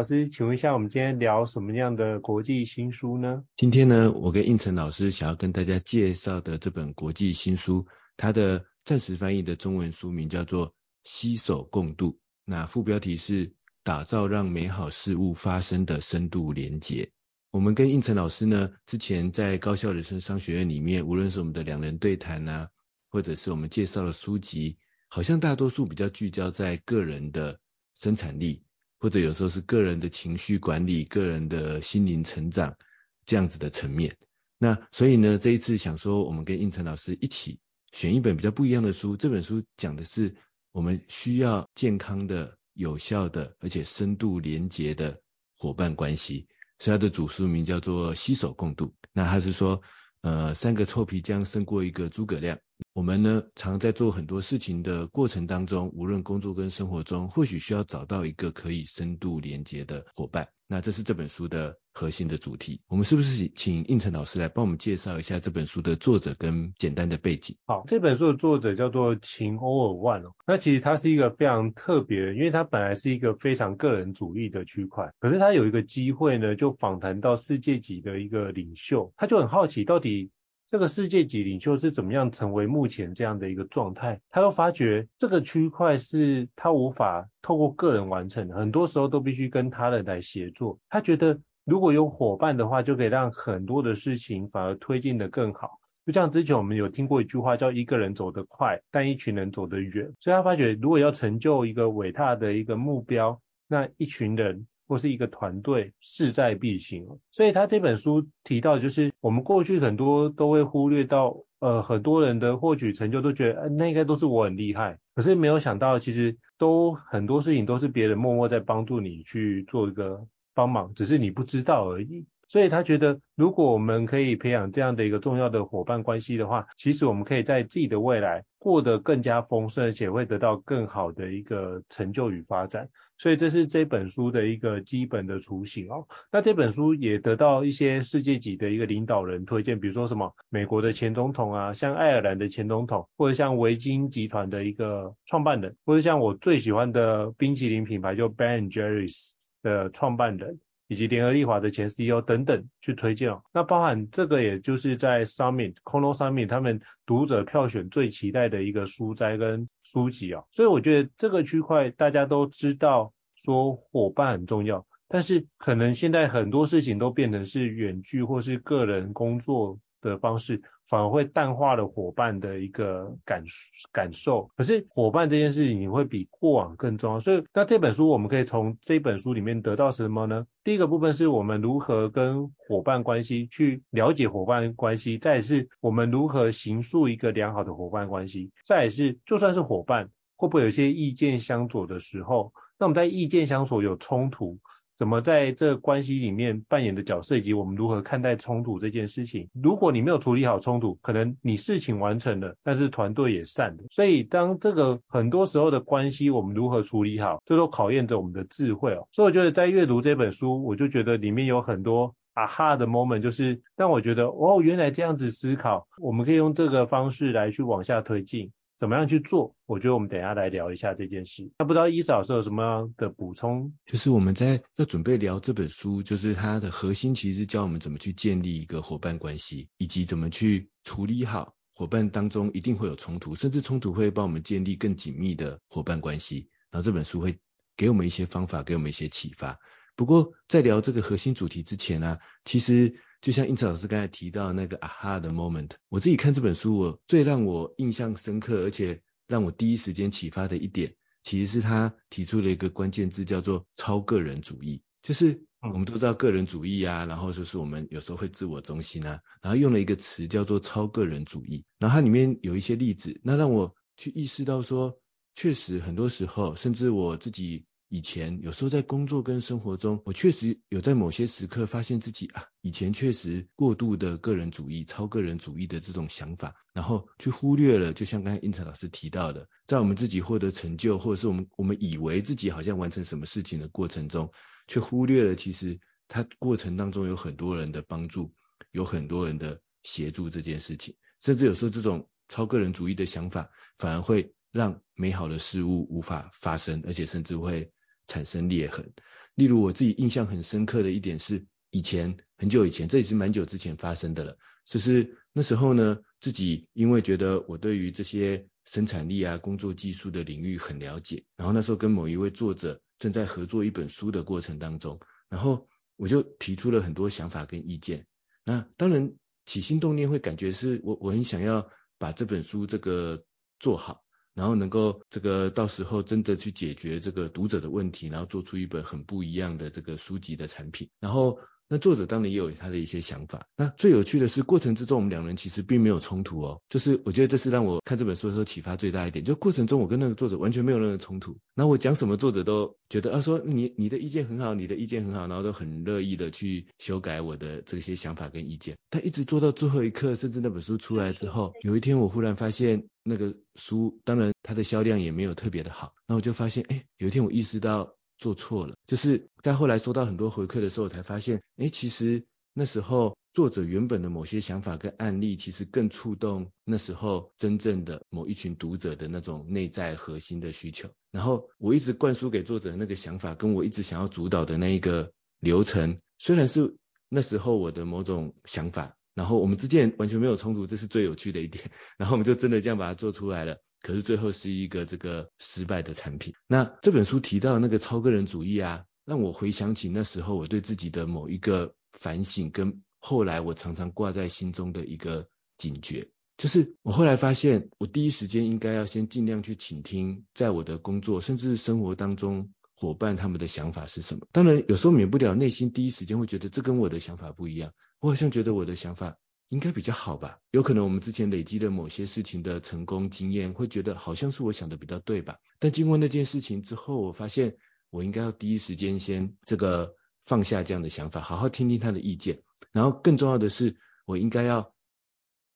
[0.00, 3.44] 老师，请问一下，我们今天聊什么样的国际新书呢？
[3.54, 7.86] 今天呢，我跟胤丞老师想要跟大家介绍的这本国际新书，
[8.16, 10.68] 它的暂时翻译的中文书名叫做
[11.04, 12.12] 《携手共度》，
[12.46, 13.52] 那副标题是
[13.84, 17.12] “打造让美好事物发生的深度连结”。
[17.52, 22.70] 我们跟胤丞老师呢，之前在高校人生商学院里面，无论是我们的两人对谈啊，
[23.10, 27.60] 或者是我们介绍的书籍，好像大多数比较聚焦在个人的
[27.94, 28.64] 生产力。
[29.00, 32.76] 或者有时候是个人的情绪管理、个人的心灵成长
[33.24, 34.16] 这样子的层面。
[34.58, 37.58] 那所以呢，这一次想说，我们跟胤丞老师一起
[37.92, 39.16] 选一本比较不一样的书。
[39.16, 40.36] 这本书讲的是
[40.70, 45.22] 我们需要健康的、有效的，而且深度连结的
[45.56, 46.46] 伙伴关系。
[46.78, 48.86] 所以它的主书名叫做《携手共度》。
[49.12, 49.82] 那他是说，
[50.22, 52.58] 呃，三个臭皮匠胜过一个诸葛亮。
[52.92, 60.48] 我们呢，常在做很多事情的过程当中，无论工作跟生活中，或许需要找到一个可以深度连接的伙伴。
[60.66, 62.80] 那这是这本书的核心的主题。
[62.88, 67.54] 我们是不是请应成老师来帮我们介绍一下这本书的作者跟简单的背景？
[67.66, 70.32] 好，这本书的作者叫做秦欧尔万哦。
[70.46, 80.30] 那其实他是一个非常特别，因为他本来是一个非常个人主义的区块，可是他有一个机会呢，就访谈到世界级的一个领袖，他就很好奇到底。
[80.72, 84.20] 这个世界级领袖是怎么样成为目前这样的一个状态？
[84.30, 90.78] 他又发觉这个区块是他无法透过个人完成的，很多时候都必须跟他人来协作。
[90.88, 91.40] 他觉得
[91.70, 95.78] 如果有伙伴的话，就可以让很多的事情反而推进得更好。
[96.04, 100.12] 就像之前我们有听过一句话，叫一个人走得快，但一群人走得远。
[100.18, 104.66] 所以他发觉，如果要成就一个伟大的一个目标，那一群人。
[104.90, 120.26] 或是一个团队势在必行，所以他这本书提到，就是我们过去很多都会忽略到，呃，很多人的获取成就都觉得，那应该都是我很厉害，可是没有想到，其实都很多事情都是别人默默在帮助你去做一个
[120.60, 122.26] 帮忙，只是你不知道而已。
[122.46, 132.88] 所以他觉得，如果我们可以培养这样的一个重要的伙伴关系的话，其实我们可以在自己的未来过得更加丰盛，而且会得到更好的一个成就与发展。
[133.16, 136.06] 所以这是这本书的一个基本的雏形哦。
[136.32, 149.32] 那这本书也得到一些世界级的一个领导人推荐，比如说什么美国的前总统啊，像爱尔兰的前总统，或者像维京集团的一个创办人，或者像我最喜欢的冰淇淋品牌就 Ben Jerry's
[149.62, 150.60] 的创办人。
[150.92, 173.44] 以及联合利华的前 CEO 等等去推荐哦，那包含这个也就是在 Summit Kono Summit 他们读者票选最期待的一个书斋跟书籍哦，所以我觉得这个区块大家都知道说伙伴很重要，但是可能现在很多事情都变成是远距或是个人工作的方式反而会淡化了伙伴的一个感
[173.92, 180.46] 感受，可是伙伴这件事情你会比过往更重要，所以那这本书我们可以从这本书里面得到什么呢？
[180.64, 194.58] 第一个部分是我们如何跟伙伴关系去了解伙伴关系，再是我们如何形塑一个良好的伙伴关系，再是就算是伙伴会不会有一些意见相左的时候，那我们在意见相左有冲突。
[195.00, 199.48] 怎么在这关系里面扮演的角色，以及我们如何看待冲突这件事情？
[199.54, 203.84] 如果你没有处理好冲突，可能你事情完成了，但是团队也散了。
[203.90, 209.08] 所以当这个很多时候的关系，我们如何处理好，这都考验着我们的智慧哦。
[209.10, 218.52] 所以我觉得在阅读这本书，我就觉得里面有很多啊哈的 moment，就是让我觉得哦，原来这样子思考，我们可以用这个方式来去往下推进。
[218.80, 219.54] 怎么样去做？
[219.66, 221.52] 我觉得我们等下来聊一下这件事。
[221.58, 223.74] 那不知道伊斯老师有什么样的补充？
[223.84, 236.48] 就是我们在要准备聊这本书，就是它的核心其实教我们怎么去建立一个伙伴关系，以及怎么去处理好伙伴当中一定会有冲突，甚至冲突会帮我们建立更紧密的伙伴关系。
[236.70, 237.38] 然后这本书会
[237.76, 239.58] 给我们一些方法，给我们一些启发。
[239.94, 242.16] 不过在聊这个核心主题之前呢、
[242.46, 242.94] 其实。
[243.20, 254.82] 就像英子老师刚才提到那个 aha 的 moment，我自己看这本书，我最让我印象深刻，而且让我第一时间启发的一点，其实是他提出了一个关键字，叫做超个人主义。
[255.02, 264.98] 就是我们都知道个人主义啊，然后就是我们有时候会自我中心啊，然后用了一个词叫做超个人主义，然后它里面有一些例子，那让我去意识到说，
[265.34, 267.66] 确实很多时候，甚至我自己。
[267.92, 284.30] 以前有时候在工作跟生活中，我确实有在某些时刻发现自己啊，以前确实过度的个人主义、超个人主义的这种想法，然后去忽略了，就像刚才胤丞老师提到的，在我们自己获得成就，或者是我们我们以为自己好像完成什么事情的过程中，
[284.68, 288.32] 却忽略了其实它过程当中有很多人的帮助，
[288.70, 297.72] 有很多人的协助这件事情，甚至有时候这种超个人主义的想法反而会让美好的事物无法发生，而且甚至会。
[298.10, 298.92] 产生裂痕。
[299.36, 304.36] 例如我自己印象很深刻的一点是，以前很久以前，这也是蛮久之前发生的了。
[304.66, 314.98] 就是那时候呢，自己因为觉得我对于这些生产力啊、工作技术的领域很了解，然后那时候跟某一位作者正在合作一本书的过程当中，
[315.28, 318.06] 然后我就提出了很多想法跟意见。
[318.44, 319.12] 那当然
[319.46, 323.24] 起心动念会感觉是我我很想要把这本书这个
[323.58, 324.02] 做好。
[324.40, 331.38] 然后能够这个到时候真的去解决这个读者的问题，然后做出一本很不一样的这个书籍的产品，然后。
[331.72, 333.46] 那作者当然也有他的一些想法。
[333.56, 336.60] 那最有趣的是，过程之中我们两人其实并没有冲突哦。
[336.68, 339.24] 就是我觉得这是让我看这本书的时候启发最大一点。
[339.24, 341.36] 就过程中我跟那个作者完全没有任何冲突。
[341.54, 348.76] 那我讲什么，作者都觉得啊，说你你的意见很好，你的意见很好，然后都很乐意的去修改我的这些想法跟意见。
[348.90, 355.92] 但一直做到最后一刻，甚至那本书出来之后，有一天我忽然发现那个书，当然它的销量也没有特别的好。
[356.08, 357.94] 那我就发现，哎，有一天我意识到。
[358.20, 362.22] 做错了，就是在后来收到很多回馈的时候，我才发现，诶，其实
[362.52, 370.90] 那时候作者原本的某些想法跟案例，其实更触动那时候真正的某一群读者的那种内在核心的需求。
[371.10, 376.76] 然后我一直灌输给作者的那个想法，跟我一直想要主导的那一个流程，虽然是
[377.08, 381.70] 那时候我的某种想法，然后我们之间完全没有冲突，这是最有趣的一点。
[381.96, 383.56] 然后我们就真的这样把它做出来了。
[383.82, 386.34] 可是最后是一个这个失败的产品。
[386.46, 404.26] 那这本书提到那个超个人主义啊，让我回想起那时候我对自己的某一个反省，跟后来我常常挂在心中的一个警觉，就是我后来发现，我第一时间应该要先尽量去倾听，在我的工作甚至是生活当中伙伴他们的想法是什么。
[404.32, 409.16] 当然有时候免不了内心第一时间会觉得这跟我的想法不一样，我好像觉得我的想法。
[409.50, 410.38] 应该比较好吧？
[410.52, 415.38] 有可能我们之前累积的某些事情的成功经验，会觉得好像是我想的比较对吧？
[415.58, 417.56] 但经过那件事情之后，我发现
[417.90, 422.42] 我应该要第一时间先这个放下这样的想法，好好听听他的意见。
[422.70, 423.76] 然后更重要的是，
[424.06, 424.72] 我应该要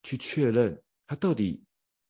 [0.02, 1.62] 去确认他到底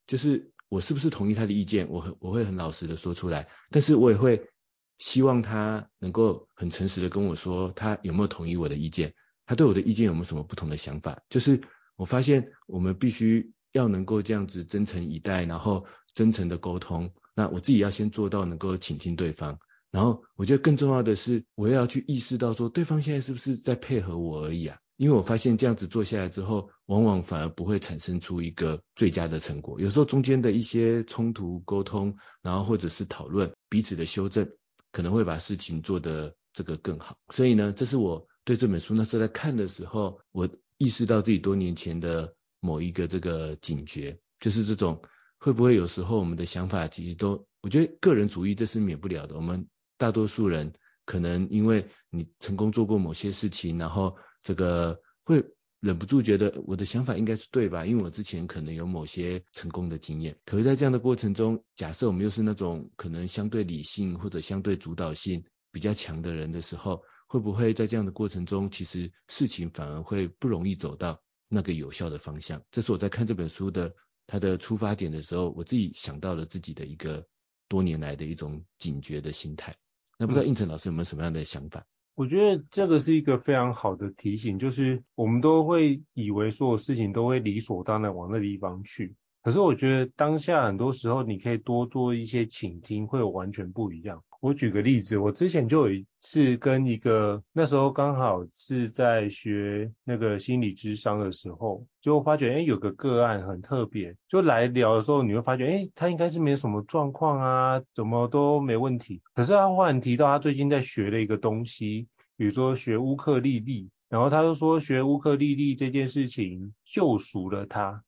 [0.07, 1.91] 就是我是不是同意他的意见。
[1.91, 4.49] 我很我会很老实的说出来，但是我也会
[4.97, 9.15] 希望他能够很诚实的跟我说，他有没有同意我的意见。
[9.47, 11.23] 他对我的意见有没有什么不同的想法？
[11.29, 11.61] 就是
[11.97, 17.13] 我发现我们必须要能够这样子真诚以待，然后真诚的沟通。
[17.35, 19.59] 那我自己要先做到能够倾听对方，
[19.91, 24.79] 然后我觉得更重要的是，我要去意识到说对方现在是不是在配合我而已啊？
[24.97, 29.81] 因为我发现这样子做下来之后，往往反而不会产生出一个最佳的成果。
[29.81, 34.49] 有时候中间的一些冲突沟通，然后或者是讨论彼此的修正，
[34.93, 37.19] 可能会把事情做得这个更好。
[37.31, 38.27] 所以呢，这是我。
[38.45, 45.01] 对这本书，那时候在看的时候，我意识到自己多年前的某一个这个警觉，就是这种
[45.39, 49.35] 会不会有时候我们的想法其实都，我觉得个人主义这是免不了的。
[49.35, 49.67] 我们
[49.97, 50.73] 大多数人
[51.07, 55.43] 可能因为你成功做过某些事情，然后这个会
[55.81, 57.87] 忍不住觉得我的想法应该是对吧？
[57.87, 60.37] 因为我之前可能有某些成功的经验。
[60.45, 72.63] 可是，在这样的过程中，假设我们又是那种可能相对理性或者相对主导性比较强的人的时候，会不会在这样的过程中，其实事情反而会不容易走到那个有效的方向？
[72.71, 73.95] 这是我在看这本书的
[74.27, 77.27] 它的出发点的时候，我自己想到了自己的一个
[77.69, 79.75] 多年来的一种警觉的心态。
[80.19, 81.87] 那不知道应成老师有没有什么样的想法？
[82.15, 89.17] 我觉得这个是一个非常好的提醒，就是我们都会以为所有事情都会理所当然往那地方去。
[89.45, 94.25] 可是我觉得当下很多时候，你可以多做一些倾听，会有完全不一样。
[94.41, 109.21] 我举个例子，我之前就有一次跟一个那时候刚好是在学那个心理咨商的时候，就发觉诶有个个案很特别，就来聊的时候，你会发觉诶他应该是没有什么状况啊，怎么都没问题。
[109.35, 112.09] 可是他忽然提到他最近在学的一个东西，
[112.39, 118.03] 比如说学乌克丽丽，然后他就说学乌克丽丽这件事情救赎了他。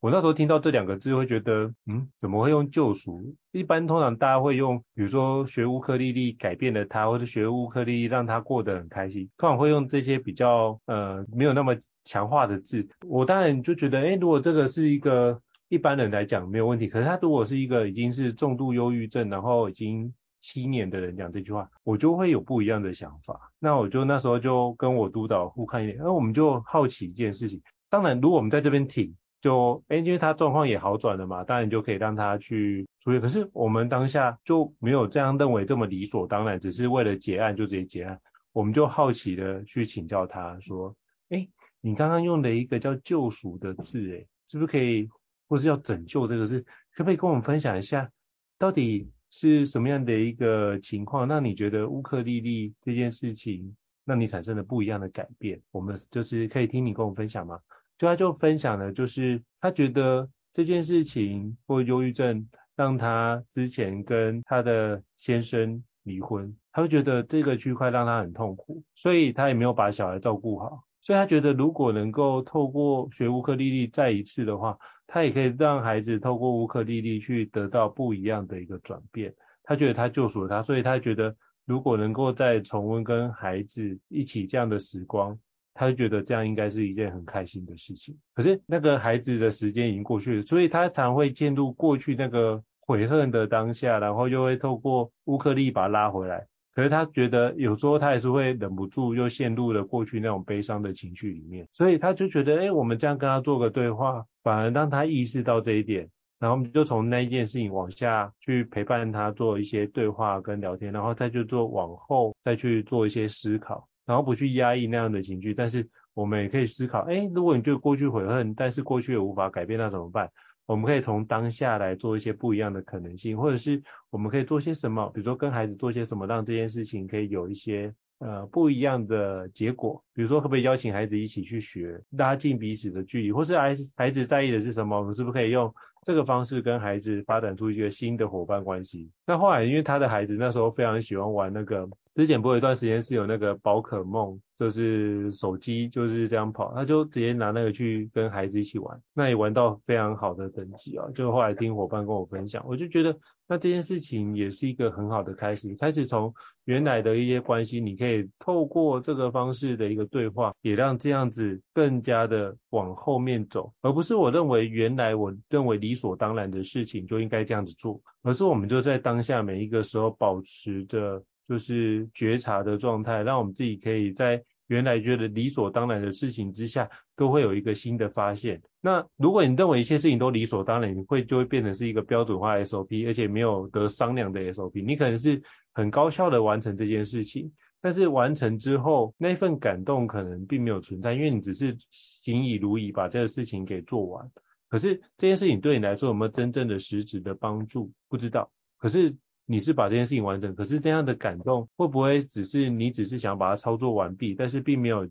[0.00, 3.22] 我那时候听到这两个字会觉得，嗯，怎么会用救赎？
[3.52, 12.88] 一般通常大家会用，比如说学乌克丽丽改变了他，或者学乌克丽丽让他过得很开心，通常会用这些比较呃没有那么强化的字。
[13.06, 23.52] 我当然就觉得，诶，如果这个是一个一般人来讲没有问题，可是他如果是一个已经是重度忧郁症，然后已经七年的人讲这句话，我就会有不一样的想法。
[23.60, 27.62] 那我就那时候就跟我督导互看一点，那我们就好奇一件事情。
[27.88, 33.20] 当然，如果我们在这边挺，就诶，因为他状况也好转了嘛，当然就可以让他去出院。
[33.20, 38.18] 可是我们当下就没有这样认为这么理所当然，只是为了结案就直接结案。
[38.52, 40.96] 我们就好奇的去请教他说，
[41.28, 41.50] 诶，
[41.82, 45.10] 你刚刚用的一个叫救赎的字，诶，是不是可以，
[45.46, 46.62] 或是要拯救这个字，
[46.94, 48.10] 可不可以跟我们分享一下，
[48.58, 49.10] 到底？
[49.34, 55.58] 是什么样的一个情况，让你觉得乌克丽丽这件事情让你产生了不一样的改变？
[55.70, 57.58] 我们就是可以听你跟我们分享吗？
[58.02, 74.76] 就他就分享了，就是他觉得这件事情或忧郁症让他之前跟他的先生离婚，他会觉得这个区块让他很痛苦，所以他也没有把小孩照顾好，所以他觉得如果能够透过学乌克丽丽再一次的话。
[75.14, 85.38] 他也可以让孩子透过乌克丽丽去得到不一样的一个转变，他觉得他救赎了他，所以他觉得如果能够再重温跟孩子一起这样的时光，
[85.74, 88.16] 他就觉得这样应该是一件很开心的事情。
[88.34, 96.46] 可是那个孩子的时间已经过去了，所以他常会陷入过去那个悔恨的当下，然后又会透过乌克丽把他拉回来。
[96.74, 120.30] 可是他觉得有时候他也是会忍不住又陷入了过去那种悲伤的情绪里面，所以他就觉得，哎，我们这样跟他做个对话，反而让他意识到这一点，然后我们就从那一件事情往下去陪伴他做一些对话跟聊天，然后再就做往后再去做一些思考，然后不去压抑那样的情绪，但是我们也可以思考，哎，如果你对过去悔恨，但是过去也无法改变，那怎么办？
[120.64, 130.02] 我们可以从当下来做一些不一样的可能性，或者是我们可以做些什么，比如说跟孩子做些什么，让这件事情可以有一些呃不一样的结果。
[130.14, 139.10] 比如说，可不可以邀请孩子一起去学，拉近彼此的距离，或是孩子孩子在意的是什么，我们是不是可以用这个方式跟孩子发展出一个新的伙伴关系？
[139.26, 144.40] 那后来，因为他的孩子那时候非常喜欢玩那个，之前不有一段时间是有那个宝可梦。
[144.58, 151.04] 就是手机就是这样跑，他就直接拿那个去跟孩子一起玩，那也玩到非常好的等级啊。
[151.16, 156.32] 就后来听伙伴跟我分享，我就觉得那这件事情也是一个很好的开始，开始从
[156.64, 174.44] 原来的一些关系，你可以透过这个方式的一个对话，也让这样子更加的往后面走，而不是我认为原来我认为理所当然的事情就应该这样子做，而是我们就在当下每一个时候保持着就是觉察的状态，让我们自己可以在。
[174.68, 178.62] 原来觉得理所当然的事情之下，都会有一个新的发现。
[178.80, 184.82] 那如果你认为一切事情都理所当然，你会就会变成是一个标准化 SOP，而且没有得商量的 SOP。
[184.82, 185.42] 你可能是
[185.74, 194.30] 很高效的完成这件事情，但是完成之后那份感动可能并没有存在，因为你只是行以如仪把这个事情给做完。
[194.70, 197.92] 可是这件事情对你来说有没有真正的实质的帮助？
[198.08, 198.50] 不知道。
[198.78, 199.14] 可是。
[199.44, 205.08] 你是把这件事情完整，可是这样的感动会不会只是你只是想把它操作完毕，但是并没有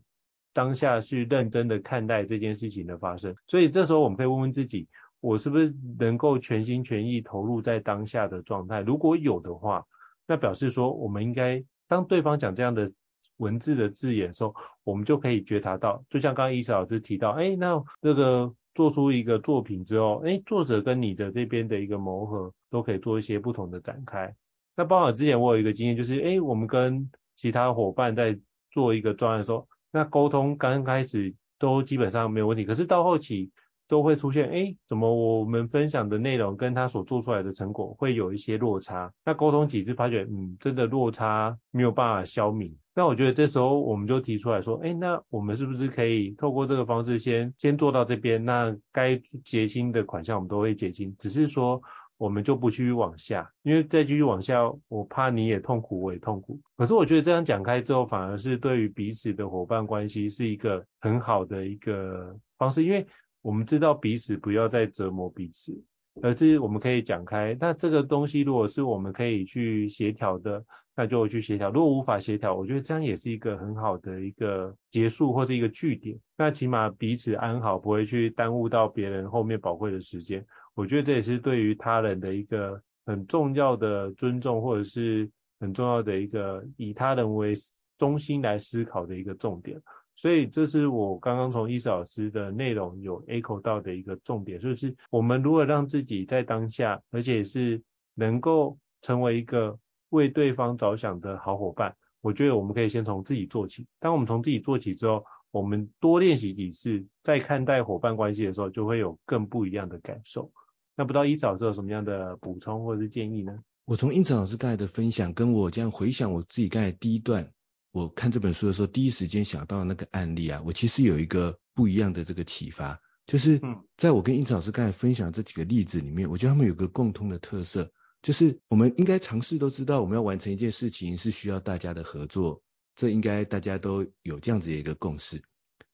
[0.54, 3.36] 当下去认真的看待这件事情的发生？
[3.48, 4.88] 所以这时候我们可以问问自己，
[5.20, 8.80] 我是不是能够全心全意投入在当下的状态？
[8.80, 9.86] 如果有的话，
[10.26, 12.92] 那表示说我们应该当对方讲这样的
[13.38, 18.56] 文字的字眼的时候，我们就可以觉察到，就像刚刚伊莎老师提到，哎，那那个。
[18.74, 24.34] 做出一个作品之后，哎，作者跟你的这边的一个磨合，都可以做一些不同的展开。
[24.76, 28.40] 那包括之前我有一个经验，就是哎，我们跟其他伙伴在
[28.72, 33.52] 做一个专案的时候，那沟通刚开始都基本上没有问题，可是到后期
[33.88, 39.12] 都会出现，哎，怎么我们分享的内容跟他所做出来的成果会有一些落差？
[39.26, 42.74] 那沟通几次发觉，嗯，真的落差没有办法消弭。
[42.94, 48.44] 那我觉得这时候我们就提出来说，哎，那我们是不是可以透过这个方式先先做到这边？
[48.44, 51.82] 那该结清的款项我们都会结清，只是说
[52.18, 56.60] 我们就不继续往下，因为再继续往下，我怕你也痛苦，我也痛苦。
[56.76, 63.08] 可是我觉得这样讲开之后，反而是对于彼此的伙伴关系是一个很好的一个方式，因为
[63.42, 65.82] 我们知道彼此不要再折磨彼此。
[66.22, 70.64] 而是我们可以讲开，那这个东西如果是我们可以去协调的，
[70.96, 71.72] 那就去协调。
[71.72, 76.20] 如果无法协调，我觉得这样也是一个很好的一个结束或者一个句点。
[76.38, 80.46] 那起码彼此安好，不会去耽误到别人后面宝贵的时间。
[80.74, 87.54] 我觉得这也是对于他人的一个很重要的尊重，或者是很重要的一个以他人为
[87.98, 89.82] 中心来思考的一个重点。
[90.16, 97.82] 所以这是我刚刚从伊斯老师的内容有 echo 到的一个重点，就是我们如何让自己在当下，而且是
[98.14, 101.96] 能够成为一个为对方着想的好伙伴。
[102.22, 103.88] 我觉得我们可以先从自己做起。
[104.00, 110.52] 当我们从自己做起之后，我们多练习几次，在看待伙伴关系的时候，就会有更不一样的感受。
[110.96, 113.58] 那不知道伊斯老师有什么样的补充或者是建议呢？
[113.86, 117.52] 我从胤丞老师刚才的分享，跟我这样回想我自己刚才第一段，
[117.92, 123.62] 我看这本书的时候，第一时间想到那个案例啊，我其实有一个不一样的这个启发，就是
[123.98, 132.64] 在我跟胤丞老师刚才分享这几个例子里面，我觉得他们有个共通的特色，就是我们应该尝试都知道，我们要完成一件事情是需要大家的合作，
[132.96, 135.44] 这应该大家都有这样子的一个共识，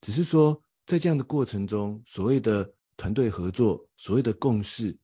[0.02, 4.98] 只是说在这样的过程中，所谓的团队合作，所谓的共识。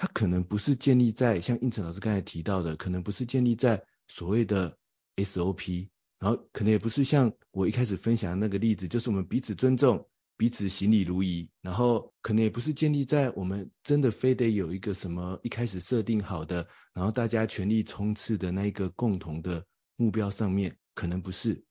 [0.00, 4.78] 它可能不是建立在像应成老师刚才提到的，可能不是建立在所谓的
[5.16, 5.88] SOP，
[6.18, 19.64] 然后可能也不是像我一开始分享的那个例子，就是我们彼此尊重、彼此行礼如仪，然后可能也不是建立在我们真的非得有一个什么一开始设定好的，然后大家全力冲刺的那一个共同的
[19.96, 21.64] 目标上面，可能不是，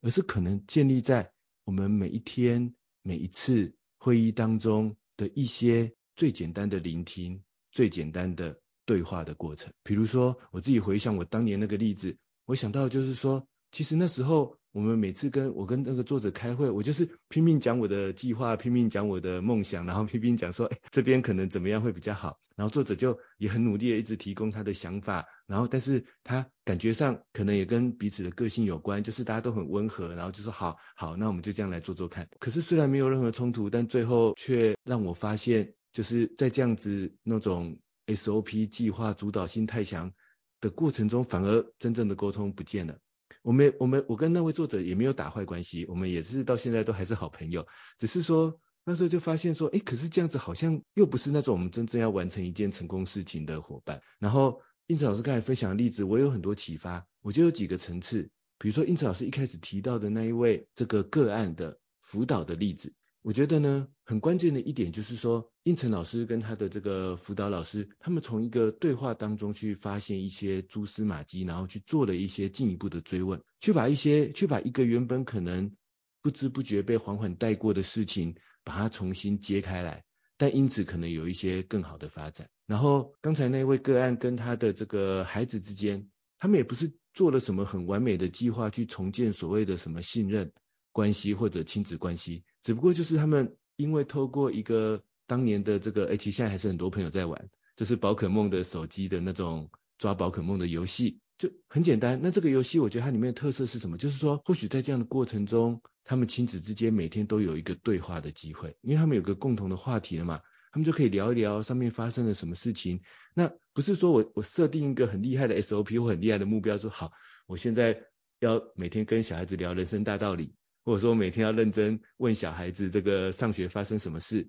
[0.00, 1.32] 而是可能建立在
[1.64, 7.42] 我们每一天、每一次会议当中的一些最简单的聆听。
[7.72, 32.28] 最简单的对话的过程，比如说我自己回想我当年那个例子，我想到就是说，其实那时候我们每次跟我跟那个作者开会，我就是拼命讲我的计划，拼命讲我的梦想，然后拼命讲说，哎，这边可能怎么样会比较好，然后作者就也很努力的一直提供他的想法，然后但是他感觉上可能也跟彼此的个性有关，就是大家都很温和，然后就说好好，那我们就这样来做做看。
[32.38, 35.74] 可是虽然没有任何冲突，但最后却让我发现。
[35.90, 40.12] 就是在这样子那种 SOP 计划主导性太强
[40.60, 42.98] 的过程中，反而真正的沟通不见了。
[43.42, 47.66] 我们我们我跟那位作者也没有打坏关系，我们也是到现在都还是好朋友。
[47.98, 54.00] 只是说那时候就发现说，哎，可是这样子好像又不是那种我们真正要完成一件成功事情的伙伴。
[54.18, 57.06] 然后印子老师刚才分享的例子，我有很多启发。
[57.22, 62.92] 我就有几个层次，比如说印子老师一开始提到的那一位这个个案的辅导的例子。
[63.24, 75.74] 我觉得呢，很关键的一点就是说，胤丞老师跟他的这个辅导老师，他们从一个对话当中去发现一些蛛丝马迹，然后去做了一些进一步的追问，去把一些，去把一个原本可能
[76.20, 80.04] 不知不觉被缓缓带过的事情，把它重新揭开来，
[80.36, 82.50] 但因此可能有一些更好的发展。
[82.66, 90.52] 然后刚才那位个案跟他的这个孩子之间，他们也不是做了什么很完美的计划去重建所谓的什么信任
[90.92, 92.44] 关系或者亲子关系。
[92.64, 102.20] 只不过就是他们因为透过一个当年的这个，哎，其实现在还是很多朋友在玩，就是宝可梦的手机的那种抓宝可梦的游戏，就很简单。
[102.22, 103.98] 那这个游戏我觉得它里面的特色是什么？
[103.98, 110.40] 就是说，或许在这样的过程中，他们亲子之间每天都有一个对话的机会，因为他们有个共同的话题了嘛，
[110.72, 113.02] 他们就可以聊一聊上面发生了什么事情。
[113.34, 117.12] 那不是说我我设定一个很厉害的 SOP 或很厉害的目标，说好，
[117.46, 118.04] 我现在
[118.40, 120.54] 要每天跟小孩子聊人生大道理。
[120.84, 124.46] 或者说每天要认真问小孩子这个上学发生什么事，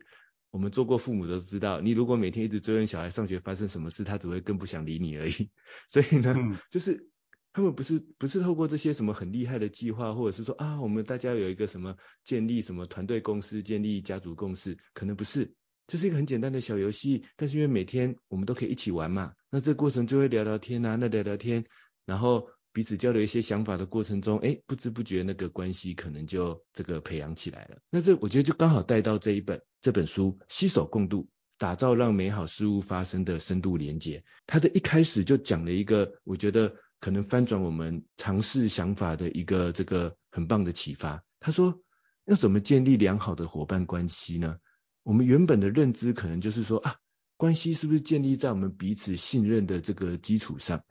[0.52, 5.50] 我们做过父母都知道，你如果每天一直追问小孩上学发生什么事，他只会更不想理你而已。
[5.89, 7.10] 所以呢，嗯、就是
[7.54, 15.54] 他们不是不是透过这些什么很厉害的计划，或者是说啊，我们大家有一个什么建立什么团队共识，建立家族共识，可能不是，
[15.88, 21.63] 这是一个很简单的小游戏，但是因为每天我们都可以一起玩嘛，那这个过程就会聊聊天啊，那聊聊天，
[22.06, 22.50] 然后。
[22.75, 27.77] 彼此交流一些想法的过程中，哎，不知不觉那个关系可能就这个培养起来了。
[27.89, 34.25] 那这我觉得就刚好带到这一本这本书，携手共度，打造让美好事物发生的深度连接。
[34.45, 41.23] 它的一开始就讲了一个，我觉得可能翻转我们尝试想法的一个这个很棒的启发。
[41.39, 41.79] 他说，
[42.25, 44.57] 要怎么建立良好的伙伴关系呢？
[45.03, 46.97] 我们原本的认知可能就是说啊，
[47.38, 50.83] 关系是不是建立在我们彼此信任的这个基础上？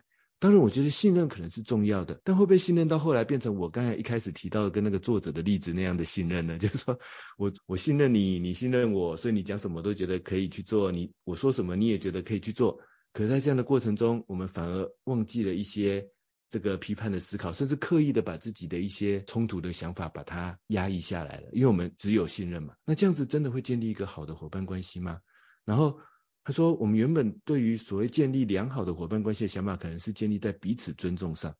[0.44, 6.58] 当然，我觉得信任可能是重要的，但会不会信任到后来变成我刚才一开始提到的跟那个作者的例子那样的信任呢？
[6.60, 7.00] 就是说
[7.38, 12.78] 我我信任你，你信任我，所以你讲什么都觉得可以去做，你我说什么你也觉得可以去做。
[13.14, 16.10] 可在这样的过程中，我们反而忘记了一些
[16.50, 22.74] 这个批判的思考，甚至刻意的把自己的一些冲突的想法把它压抑下来了，因为我们只有信任嘛。
[22.84, 25.20] 那这样子真的会建立一个好的伙伴关系吗？
[25.64, 26.00] 然后。
[26.44, 31.56] 他说：“我们原本对于所谓建立良好的伙伴关系的想法，可能是建立在彼此尊重上。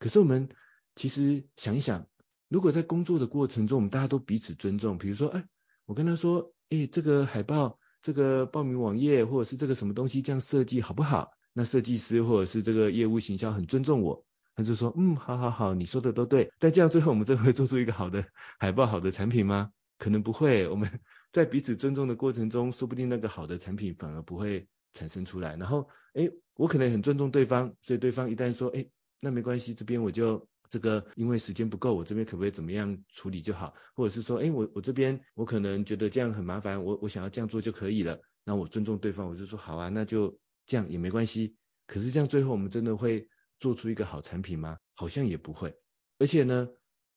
[0.00, 0.48] 可是我们
[0.96, 2.08] 其实想一想，
[2.48, 5.44] 如果在工作的过程中，我们大家都彼此尊重，比如说，哎，
[5.86, 11.30] 我跟他说，哎，这个海报、这个报名网页，或者是这个什么东西这样设计好不好？
[11.52, 14.24] 那设计师或者是这个业务行销很尊重我，
[14.56, 16.52] 他就说，嗯，好好好，你说的都对。
[16.58, 18.24] 但这样最后我们真的会做出一个好的
[18.58, 19.70] 海报、好的产品吗？
[19.96, 20.68] 可能不会。
[20.68, 21.00] 我们
[21.32, 25.56] 在彼此尊重的过程中，说不定那个好的产品反而不会产生出来。
[25.56, 28.86] 然后，哎，我可能很尊重对方，所以对方一旦说，哎，
[29.20, 30.48] 那没关系，这边我就。
[30.70, 33.74] 这个因为时间不够，我这边可不可以怎么样处理就好？
[33.94, 38.20] 或者是说，哎，我我这边我可能觉得这样很麻烦，我我想要这样做就可以了。
[38.44, 41.56] 那我尊重对方，我就说好啊，那就这样也没关系。
[41.86, 43.26] 可是这样最后我们真的会
[43.58, 44.76] 做出一个好产品吗？
[44.94, 45.74] 好像也不会。
[46.18, 46.68] 而且呢，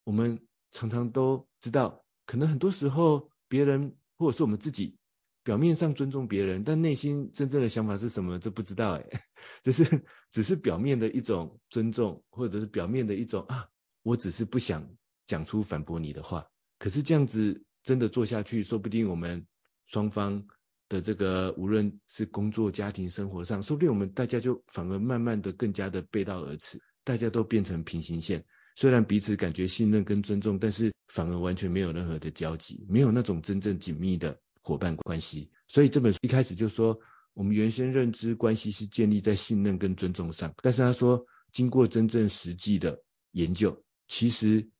[0.04, 4.96] 我们常常都知道，可能很多时候别人或者是我们自己。
[5.44, 8.38] 表面上尊重别人，但内心真正的想法是什么？
[8.38, 9.04] 这不知道哎，
[9.60, 13.66] 就是只是表面的一种尊重，或者是表面的一种啊，
[14.04, 14.88] 我只是不想
[15.26, 16.46] 讲出反驳你的话。
[16.78, 19.44] 可是这样子真的做下去，说不定我们
[19.86, 20.46] 双方
[20.88, 28.44] 的这个无论是工作、家庭、生活上，说不定我们大家就反而慢慢的更加的背道而驰，大家都变成平行线。
[28.76, 34.40] 虽然彼此感觉信任跟尊重，但是反而完全没有任何的交集，没有那种真正紧密的。
[34.64, 37.00] 伙伴关系，所以这本书一开始就说，
[37.34, 44.70] 我们原先认知关系是建立在信任跟尊重上，但是他说，经过真正实际的研究，其实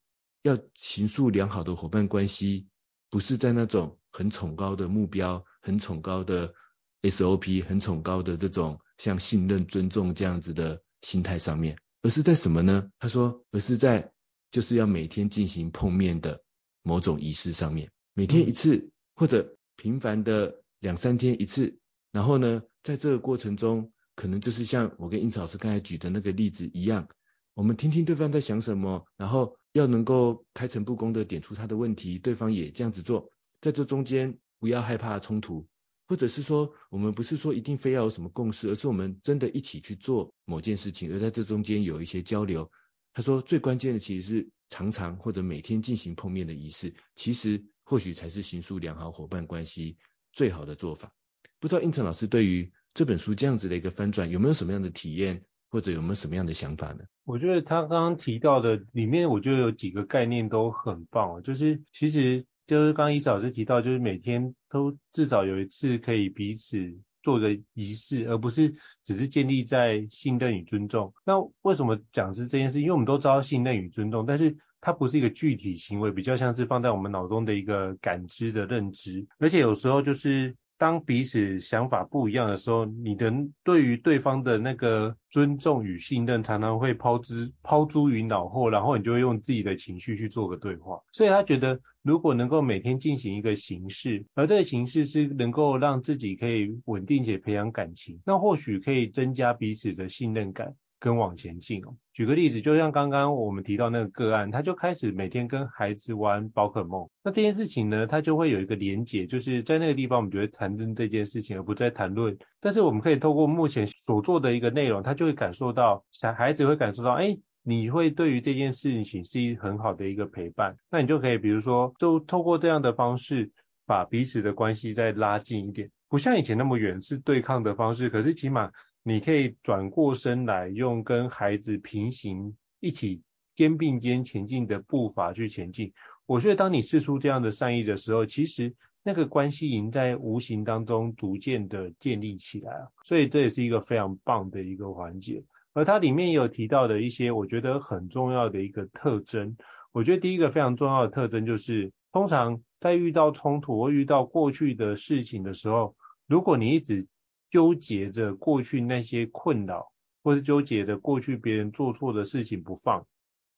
[0.42, 2.68] 要形塑良好的伙伴关系，
[3.10, 6.54] 不是在那种很崇高的目标、很崇高的
[7.02, 12.88] SOP、很崇高的这种像信任、尊重这样子的心态上面，而是在什么呢？
[13.00, 14.11] 他说，而是在
[14.52, 16.44] 就是要每天进行碰面的
[16.82, 19.56] 某种仪式上面，每天一次或者。
[19.74, 21.78] 频繁的两三天一次，
[22.12, 27.08] 然后呢，在这个过程中，可能就是像我跟英草老师刚才举的那个例子一样，
[27.54, 35.66] 我们听听对方在想什么，然后要能够开诚布公的点出他的问题，对方也这样子做，在这中间不要害怕冲突，
[36.06, 42.70] 或者是说，我们不是说一定非要有什么共识，而是我们真的一起去做某件事情，而在这中间有一些交流。
[43.12, 47.64] 他说最关键的其实是常常或者每天进行碰面的仪式，其实。
[47.84, 49.98] 或许才是形塑良好伙伴关系
[50.32, 51.12] 最好的做法。
[51.58, 57.00] 不知道胤丞老师对于这本书这样子的一个翻转，有没有什么样的体验，或者有没有什么样的想法呢？
[57.24, 61.42] 我觉得他刚刚提到的里面，我觉得有几个概念都很棒。
[61.42, 66.78] 就是其实就是刚刚伊老师提到，就是每天都至少有一次可以彼此
[67.22, 71.14] 做的仪式，而不是只是建立在信任与尊重。
[71.24, 72.80] 那为什么讲是这件事？
[72.80, 90.98] 因为我们都知道信任与尊重，但是它不是一个具体行为，比较像是放在我们脑中的一个感知的认知，而且有时候就是当彼此想法不一样的时候，你的对于对方的那个尊重与信任常常会抛之抛诸于脑后，然后你就会用自己的情绪去做个对话。
[91.12, 100.74] 所以他觉得，如果能够每天进行一个形式，而这个形式是能够让自己可以稳定且培养感情，那或许可以增加彼此的信任感。
[100.98, 101.96] 跟往前进哦。
[102.12, 107.08] 举个例子，就像刚刚我们提到那个个案，他就开始每天跟孩子玩宝可梦。
[107.24, 112.36] 那这件事情呢，他就会有一个连结，就是在那个地方我们就会谈论这件事情，而不再谈论。
[112.60, 120.76] 但是我们可以透过目前所做的一个内容，他就会感受到小孩子会感受到，哎，你会对于这件事情是一很好的一个陪伴。
[120.90, 123.50] 那你就可以比如说，就透过这样的方式，
[123.86, 128.70] 把彼此的关系再拉近一点，不像以前那么远，是对抗的方式，可是起码。
[129.02, 133.22] 你可以转过身来，用跟孩子平行，一起
[133.54, 135.92] 肩并肩前进的步伐去前进。
[136.26, 142.92] 我觉得当你试出这样的善意的时候，其实那个关系已经在无形当中逐渐的建立起来了。
[143.04, 145.42] 所以这也是一个非常棒的一个环节。
[145.74, 149.56] 而它里面也有提到的一些我觉得很重要的一个特征。
[149.90, 157.06] 我觉得第一个非常重要的特征就是，通常在遇到冲突或遇到过去的事情的时候，如果你一直
[157.52, 159.92] 纠结着过去那些困扰，
[160.24, 163.06] 或是纠结着过去别人做错的事情不放，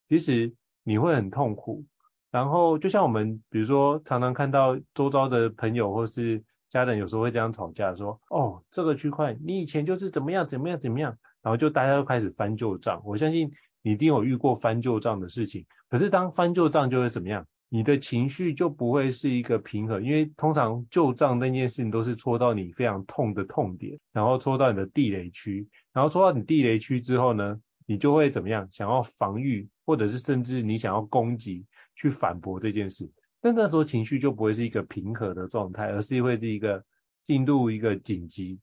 [0.08, 0.52] 其实
[0.82, 1.86] 你会很痛苦。
[2.32, 13.00] 然后就像我们，比如说常常看到周遭的朋友或是家人，有时候会这样吵架，说：“哦，这个区块你以前就是怎么样怎么样怎么样。”然后就大家都开始翻旧账。
[13.04, 13.52] 我相信
[13.82, 15.64] 你一定有遇过翻旧账的事情。
[15.88, 17.46] 可是当翻旧账就会怎么样？
[17.70, 28.68] 你的情绪就不会是一个平衡，因为通常旧账那件事情都是戳到你非常痛的痛点，然后戳到你的地雷区，然后戳到你地雷区之后呢，你就会怎么样？
[28.70, 33.10] 想要防御，或者是甚至你想要攻击，去反驳这件事。
[33.40, 36.84] 但那时候情绪就不会是一个平和的状态，而是会是一个
[37.24, 38.60] 进入一个紧急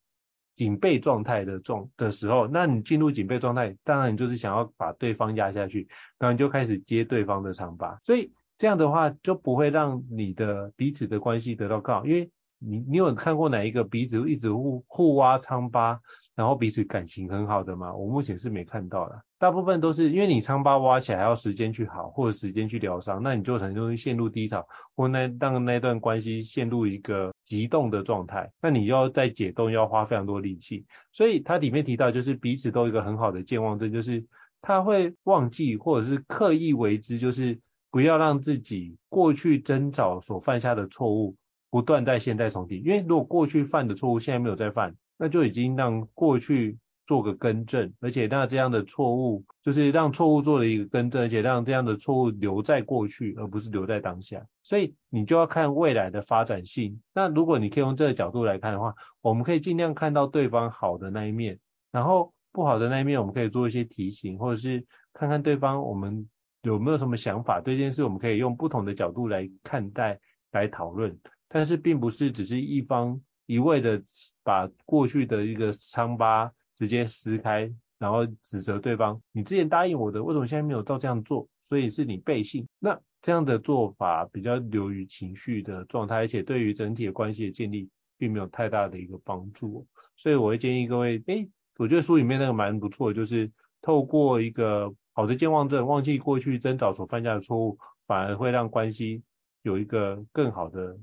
[0.55, 2.47] 警备状态的状的时候。
[2.47, 8.31] 那你进入警备状态，当然你就是想要把对方压下去，然后你就开始接对方的长发，所以。
[8.61, 15.99] 这样的话就不会让你的彼此的关系得到更好，因为你你有看过哪一个彼此一直互互挖疮疤，
[16.35, 17.91] 然后彼此感情很好的吗？
[17.95, 24.63] 我目前是没看到的，大部分都是因为你疮疤挖起来还要时间去好，或者时间去疗伤，那你就很容易陷入低潮，
[24.95, 30.85] 或那让那段关系陷入一个急冻的状态，那你要再解冻要花非常多力气。
[31.11, 34.23] 所以它里面提到就是彼此都有一个很好的健忘症，就是
[34.61, 37.59] 他会忘记或者是刻意为之，就是
[37.91, 41.35] 不要让自己过去争吵所犯下的错误
[41.69, 44.95] 不断在现在重提，因为如果过去犯的错误现在没有再犯。
[45.23, 54.43] 那就已经让过去做个更正，而且那这样的错误就是让错误做了一个更正，而且让这样的错误留在过去，而不是留在当下。
[54.63, 56.99] 所以你就要看未来的发展性。
[57.13, 61.59] 那如果你可以用这个角度来看的话，我们可以尽量看到对方好的那一面，
[61.91, 66.27] 然后不好的那一面，我们可以做一些提醒，或者是看看对方我们
[66.61, 70.19] 有没有什么想法，对这件事我们可以用不同的角度来看待、
[70.51, 71.19] 来讨论。
[71.47, 73.21] 但是并不是只是一方。
[73.47, 74.01] 一味的
[74.43, 81.49] 把过去的一个伤疤直接撕开，然后指责对方，你之前答应我的，为什么现在没有照这样做？
[81.59, 82.65] 所以是你背信。
[82.79, 89.85] 那这样的做法比较流于情绪的状态，而且对于整体的关系的建立并没有太大的一个帮助。
[90.15, 99.23] 所以我会建议各位，诶，我觉得书里面那个蛮不错，就是透过一个好的健忘症，忘记过去争吵所犯下的错误，反而会让关系
[99.61, 100.97] 有一个更好的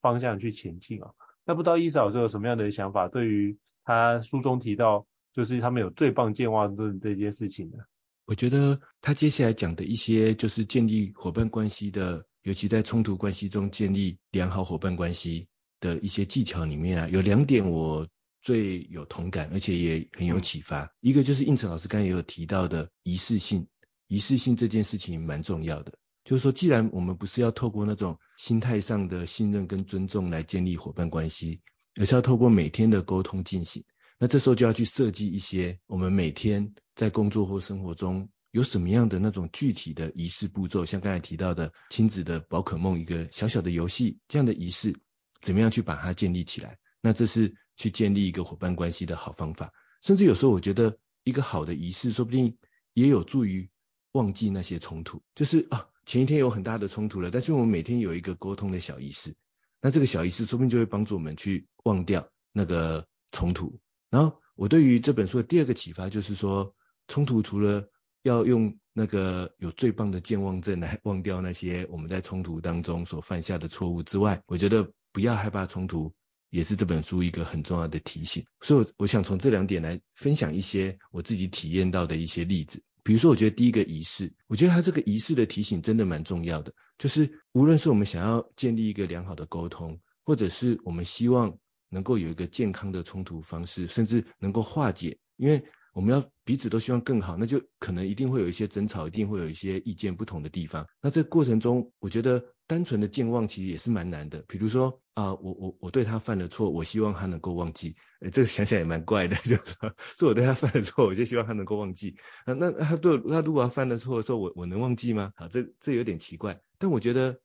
[0.00, 1.10] 方向去前进啊。
[1.44, 3.08] 那不知道伊嫂有什么样的想法？
[3.08, 7.78] 对于他书中提到，就是他们有最棒健忘症这件事情呢？
[8.26, 15.46] 我觉得他接下来讲的一些就是建立伙伴关系的，尤其在冲突关系中建立良好伙伴关系
[15.80, 18.06] 的一些技巧里面啊，有两点我
[18.44, 20.84] 最有同感，而且也很有启发。
[20.84, 23.66] 嗯、一个就是应成老师刚才也有提到的仪式性，
[24.06, 25.98] 仪式性这件事情蛮重要的。
[26.24, 31.62] 就是说，既然我们不是要透过那种心态上的信任跟尊重来建立伙伴关系，
[31.96, 33.82] 而是要透过每天的沟通进行，
[34.18, 44.94] 那这时候就要去设计一些我们每天在工作或生活中有什么样的那种具体的仪式步骤，像刚才提到的亲子的宝可梦一个小小的游戏这样的仪式，
[45.40, 46.78] 怎么样去把它建立起来？
[47.02, 49.72] 那这是去建立一个伙伴关系的好方法。
[50.02, 52.58] 甚至有时候我觉得一个好的仪式，说不定
[52.92, 53.70] 也有助于
[54.12, 55.88] 忘记那些冲突，就是啊。
[56.06, 59.34] 前一天有很大的冲突了，但是我们每天有一个沟通的小仪式，
[59.80, 63.80] 那这个小仪式说不定就会帮助我们去忘掉那个冲突。
[64.10, 66.76] 然后我对于这本书的第二个启发就是说，
[67.08, 67.88] 冲突除了
[68.22, 76.12] 要用那个有最棒的健忘症来 忘掉那些我们在冲突当中所犯下的错误之外，我觉得不要害怕冲突
[76.54, 78.44] 也是这本书一个很重要的提醒。
[78.60, 82.80] 所以我想从这两点来分享一些我自己体验到的一些例子。
[83.02, 86.72] 比如说，我觉得第一个仪式，我觉得他这个仪式的提醒真的蛮重要的。
[86.96, 100.86] 就是无论是我们想要建立一个良好的沟通，或者是我们希望能够有一个健康的冲突方式，甚至能够化解，因为我们要彼此都希望更好，那就可能一定会有一些争吵，一定会有一些意见不同的地方。
[101.02, 104.44] 那这过程中，我觉得单纯的健忘其实也是蛮难的。
[104.48, 107.96] 比如说啊，我我我对他犯了错，我希望他能够忘记。
[108.20, 112.16] 诶，这个想想也蛮怪的， 就是说，是我对他犯了错，我就希望他能够忘记。
[112.46, 115.32] 那那他对他如果他犯了错的时候，我我能忘记吗？
[115.36, 116.60] 啊，这这有点奇怪。
[116.78, 117.40] 但我觉得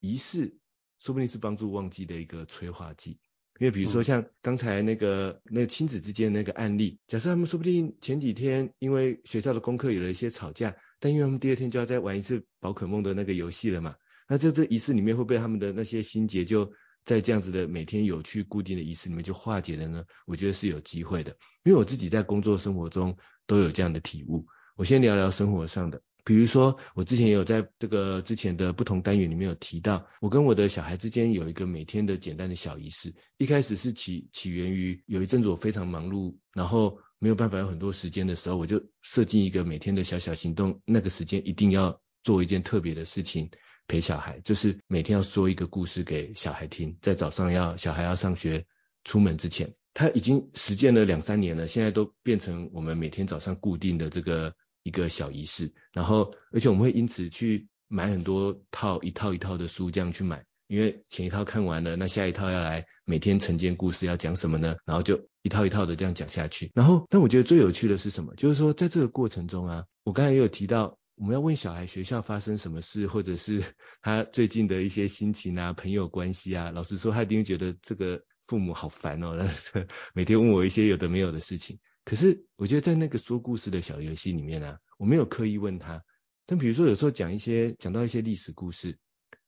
[0.00, 0.56] 仪式
[0.98, 3.20] 说不定是帮助忘记的一个催化剂。
[3.60, 13.94] 因为比如说像刚才那个那个亲子之间的那个案例，假设他们说不定前几天因为学校的功课有了一些吵架，但因为他们第二天就要再玩一次宝可梦的那个游戏了嘛，
[14.32, 16.72] 那这这仪式里面会不会他们的那些心结就
[17.04, 20.04] 在这样子的每天有去固定的仪式里面就化解了呢？
[20.24, 24.46] 我觉得是有机会的，因为我自己在工作生活中都有这样的体悟。
[24.74, 26.00] 我先聊聊生活上的。
[26.24, 33.14] 比如说，我之前也有在这个之前的不同单元里面有提到，我跟我的小孩之间有一个每天的简单的小仪式。
[33.36, 43.50] 一开始是起起源于有一阵子我非常忙碌，然后没有办法有很多时间的时候，我就设计一个每天的小小行动，那个时间一定要做一件特别的事情
[43.88, 48.66] 陪小孩，就是每天要说一个故事给小孩听，在早上要小孩要上学
[49.04, 54.54] 出门之前，他已经实践了两三年了，现在都变成我们每天早上固定的这个。
[54.84, 64.74] 一个小仪式，然后而且我们会因此去买很多套一套一套的书，这样去买，因为前一套看完了，那下一套要来每天晨间故事要讲什么呢？
[64.84, 66.72] 然后就一套一套的这样讲下去。
[66.74, 68.34] 然后，但我觉得最有趣的是什么？
[68.34, 73.62] 就是说在这个过程中啊，我刚才也有提到，我们要问小孩学校发生什么事，或者是
[74.02, 76.72] 他最近的一些心情啊、朋友关系啊。
[76.72, 79.38] 老实说，他一定会觉得这个父母好烦哦，
[80.14, 81.78] 每天问我一些有的没有的事情。
[82.04, 86.02] 可是我觉得在那个说故事的小游戏里面呢、啊，我没有刻意问他。
[86.44, 88.98] 但比如说有时候讲一些讲到一些历史故事，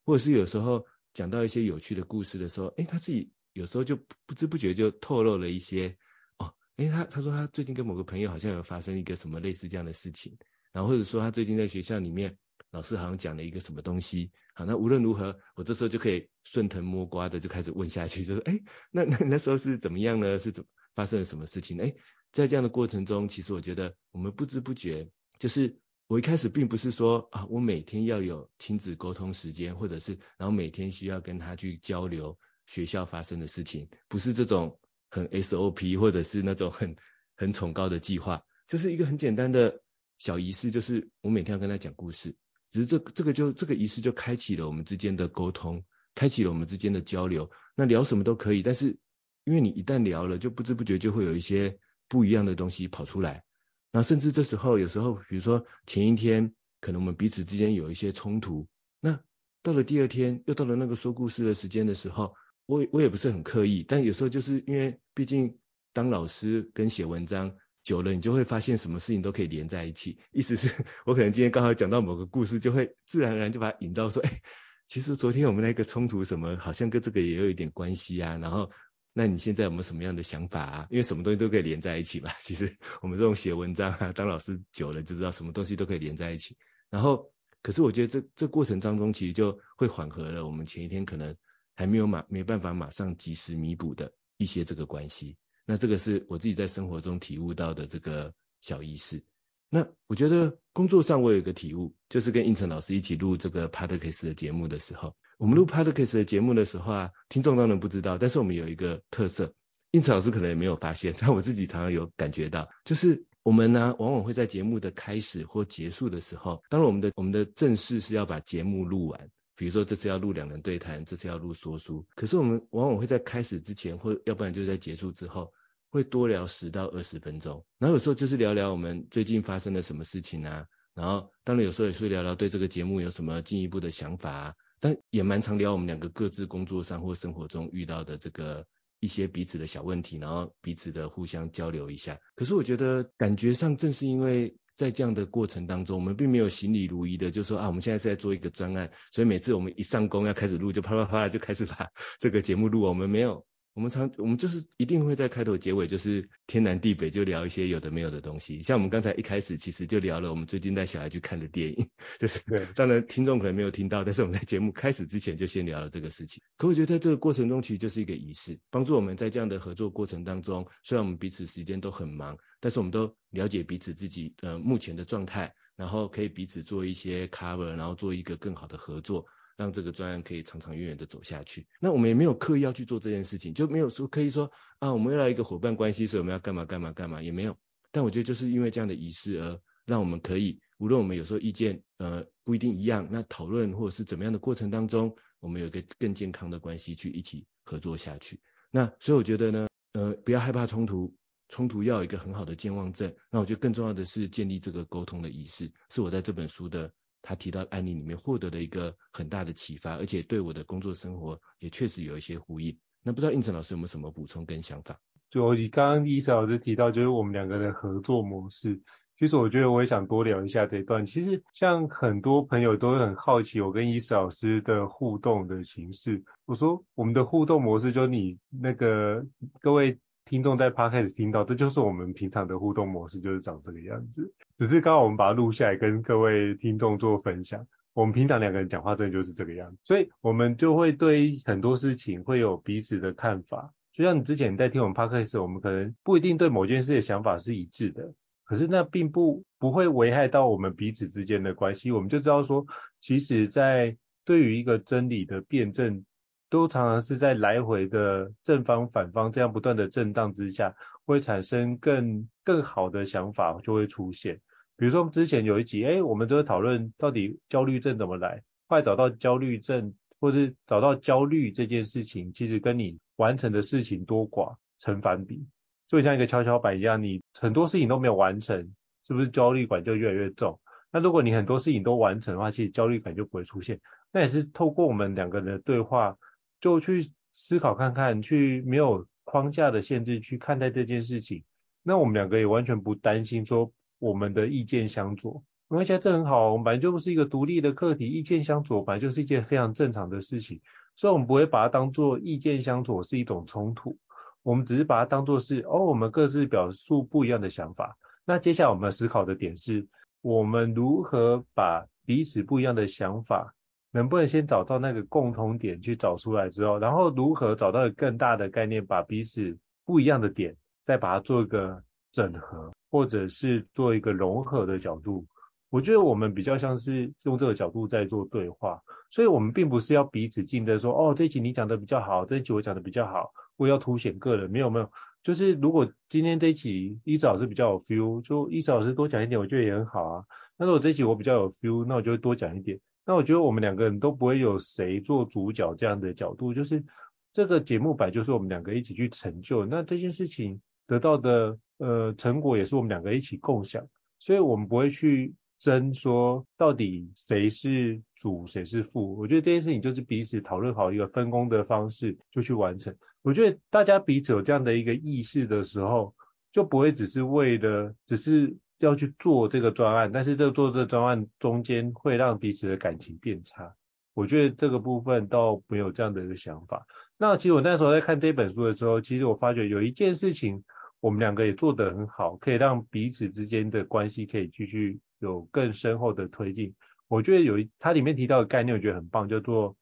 [0.05, 5.97] 或者是有时候讲到一些有趣的故事的时候，诶，他自己有时候就不知不觉就透露了一些
[6.39, 10.39] 哦，诶，他他说他最近跟某个朋友好像有发生一个什么类似这样的事情，
[10.75, 12.37] 然后或者说他最近在学校里面
[12.71, 20.39] 老师好像讲了一个什么东西，好，那无论如何，我这时候就可以顺藤摸瓜的就开始问下去，就说，诶，那那那时候是怎么样呢？
[20.39, 21.79] 是怎么发生了什么事情？
[21.79, 21.97] 诶，
[22.33, 25.09] 在这样的过程中，其实我觉得我们不知不觉，
[25.39, 34.79] 就是我一开始并不是说啊，我每天要有亲子沟通时间，或者是然后每天需要跟他去交流学校发生的事情，不是这种。
[35.11, 36.97] 很 SOP 或者是那种很
[37.37, 39.84] 很崇高的计划，就是一个很简单的
[40.19, 42.37] 小仪式，就是我每天要跟他讲故事，
[42.71, 47.51] 只是这这个就这个仪式就开启了我们之间的沟通，开启了我们之间的交流。
[47.77, 48.99] 那聊什么都可以，但是
[49.45, 53.45] 因为你一旦聊了，就不知不觉就会有一些不一样的东西跑出来。
[53.93, 58.67] 那甚至这时候有时候，比如说前一天可能我们彼此之间有一些冲突，
[59.01, 59.21] 那
[59.63, 62.35] 到了第二天又到了那个说故事的时间的时候。
[62.67, 65.59] 我我也不是很刻意，但有时候就是因为毕竟
[65.93, 70.19] 当老师跟写文章久了，你就会发现什么事情都可以连在一起。
[70.33, 70.69] 意思是
[71.05, 74.41] 我可能今天刚好讲到某个故事，就会自然而然就把它引到说，哎，
[74.87, 78.37] 其实昨天我们那个冲突什么，好像跟这个也有一点关系啊。
[78.39, 78.71] 然后，
[79.13, 80.87] 那你现在有没有什么样的想法啊？
[80.91, 82.31] 因为什么东西都可以连在一起嘛。
[82.41, 86.57] 其实我们这种写文章啊，当老师久了就知道什么东西都可以连在一起。
[86.91, 87.31] 然后，
[87.63, 91.37] 可是我觉得这这过程当中其实就会缓和了我们前一天可能。
[91.77, 95.37] 还没有马没办法马上及时弥补的一些这个关系，
[95.67, 99.23] 那这个是我自己在生活中体悟到的这个小意识。
[99.71, 109.53] 那我觉得工作上我有一个体悟，就是跟应成老师一起录这个 Podcast 的节目的时候，我们录 Podcast 的节目的时候啊，听众当然不知道，但是我们有一个特色，
[109.91, 119.29] 应成老师可能也没有发现，但我自己常常有感觉到，就是我们呢往往会在节目的开始或结束的时候，当然我们的我们的正式是要把节目录完。
[119.57, 125.53] 比如说这次要录两人对谈，这次要录说书，可是我们往往会在开始之前，或要不然就在结束之后，
[125.91, 127.65] 会多聊十到二十分钟。
[127.79, 138.67] 然后有时候就是聊聊我们最近发生了什么事情啊，然后当然有时候也会聊聊对这个节目有什么进一步的想法啊，但也蛮常聊我们两个各自工作上或生活中遇到的这个
[138.99, 142.19] 一些彼此的小问题，然后彼此的互相交流一下。
[142.35, 144.57] 可是我觉得感觉上正是因为。
[144.77, 152.83] 在这样的过程当中，我们并没有行礼如仪的，就说啊，我们现在是在做一个专案，所以每次我们一上工要开始录，就啪啪啪就开始把 这个节目录。
[152.83, 153.47] 我们没有。
[153.75, 158.63] 我们常，我们就是一定会在开头结尾，就是天南地北就聊一些有的没有的东西。
[158.63, 162.41] 像我们刚才一开始其实就聊了我们最近带小孩去看的电影， 就是，
[162.77, 166.41] 当然听众可能没有听到，但是我们在节目开始之前就先聊了这个事情。
[166.57, 179.27] 可我觉得在这个过程中，其实就是一个仪式，帮助我们在这样的合作过程当中，虽然我们彼此时间都很忙，但是我们都了解彼此自己呃目前的状态，然后可以彼此做一些 cover，然后做一个更好的合作。
[179.57, 181.67] 让这个专案可以长长远远的走下去。
[181.81, 187.57] 那我们也没有刻意要去做这件事情，就没有说刻意说啊，我们要来一个伙伴关系，所以我们要干嘛干嘛干嘛，也没有。
[187.93, 198.41] 但我觉得就是因为这样的仪式而让我们可以，无论我们有时候意见呃不一定一样，那讨论或者是怎么样的过程当中，我们有一个更健康的关系去一起合作下去。
[198.71, 201.15] 那所以我觉得呢，呃，不要害怕冲突，
[201.49, 203.15] 冲突要有一个很好的健忘症。
[203.31, 206.93] 那我觉得更重要的是建立这个沟通的仪式，是我在这本书的。
[207.27, 212.77] 他提到案例里面获得的一个很大的启发，而且对我的工作生活也确实有一些呼应。
[213.03, 215.01] 那不知道应成老师有没有什么补充跟想法？
[215.31, 218.79] 就你刚刚伊莎老师提到，就是我们两个的合作模式。
[219.19, 221.07] 其实我觉得我也想多聊一下这一段。
[221.07, 226.23] 其实像很多朋友都很好奇我跟伊莎老师的互动的形式。
[226.45, 229.25] 我说我们的互动模式，就你那个
[229.61, 229.99] 各位。
[230.27, 234.33] 听众在 Podcast 听到，这就是我们平常的互动模式，就是长这个样子。
[234.57, 237.67] 只是刚好我们把它录下来，跟各位听众做分享。
[237.93, 243.71] 我们平常两个人讲话，真的就是这个样子，所以我们就会对很多事情会有彼此的看法。
[243.93, 251.93] 就像你之前在听我们 Podcast，我们可能不一定对某件事的想法是一致的，可是那并不不会危害到我们彼此之间的关系。
[251.93, 252.65] 我们就知道说，
[252.99, 256.03] 其实，在对于一个真理的辩证。
[256.51, 264.41] 都常常是在来回的正方反方这样不断的震荡之下，会产生更更好的想法就会出现。
[264.77, 275.47] 比如说之前有一集，哎，我们就会讨论到底焦虑症怎么来，后来找到焦虑症，或是找到焦虑这件事情，其实跟你完成的事情多寡成反比，
[275.89, 278.75] 就像一个跷跷板一样，你很多事情都没有完成，
[279.07, 280.61] 是不是焦虑感就越来越重？
[280.93, 283.81] 那如果你很多事情都完成的话，其实焦虑感就不会出现。
[284.13, 286.17] 那也是透过我们两个人的对话。
[286.65, 291.45] 就去思考看看，去没有框架的限制去看待这件事情，
[291.83, 300.63] 那我们两个也完全不担心说我们的意见相左，因为现在这很好，我们本来就不是一个独立的个体，意见相左本来就是一件非常正常的事情，
[300.97, 303.99] 所以我们不会把它当做意见相左是一种冲突，
[304.43, 307.99] 我们只是把它当做是哦，我们各自表述不一样的想法。
[308.25, 309.87] 那接下来我们思考的点是，
[310.23, 313.55] 我们如何把彼此不一样的想法，
[313.95, 321.81] 能不能先找到那个共同点去找出来之后，然后如何找到更大的概念，把彼此不一样的点，再把它做一个
[322.11, 325.25] 整合，或者是做一个融合的角度。
[325.71, 334.91] 我觉得我们比较像是用这个角度在做对话，所以我们并不是要彼此竞争说，哦，这一集你讲的比较好，这一集我讲的比较好，我要凸显个人，没有没有，
[335.23, 340.25] 就是如果今天这一集伊子老师比较有 feel，就伊子老师多讲一点，我觉得也很好啊。
[340.57, 342.81] 那如果这一集我比较有 feel，那我就会多讲一点。
[343.07, 346.85] 那我觉得我们两个人都不会有谁做主角这样的角度，就是
[347.33, 353.87] 这个节目本来就是我们两个一起去成就，那这件事情得到的呃成果也是我们两个一起共享，
[354.19, 355.35] 所以我们不会去。
[355.57, 362.95] 争说到底谁是主谁是副，我觉得这件事情就是彼此讨论好一个分工的方式就去完成。
[363.23, 366.15] 我觉得大家彼此有这样的一个意识的时候，
[366.53, 373.75] 就不会只是为了只是要去做这个专案，但是这做这个专案中间会让彼此的感情变差。
[374.15, 376.87] 我觉得这个部分倒没有这样的一个想法。
[377.17, 380.63] 那其实我那时候在看这本书的时候，其实我发觉有一件事情
[381.01, 385.01] 我们两个也做得很好，可以让彼此之间的关系可以继续。
[385.21, 386.75] 有更深厚的推进，
[387.09, 389.75] 我觉得有一，它里面提到的概念，我觉得很棒，叫做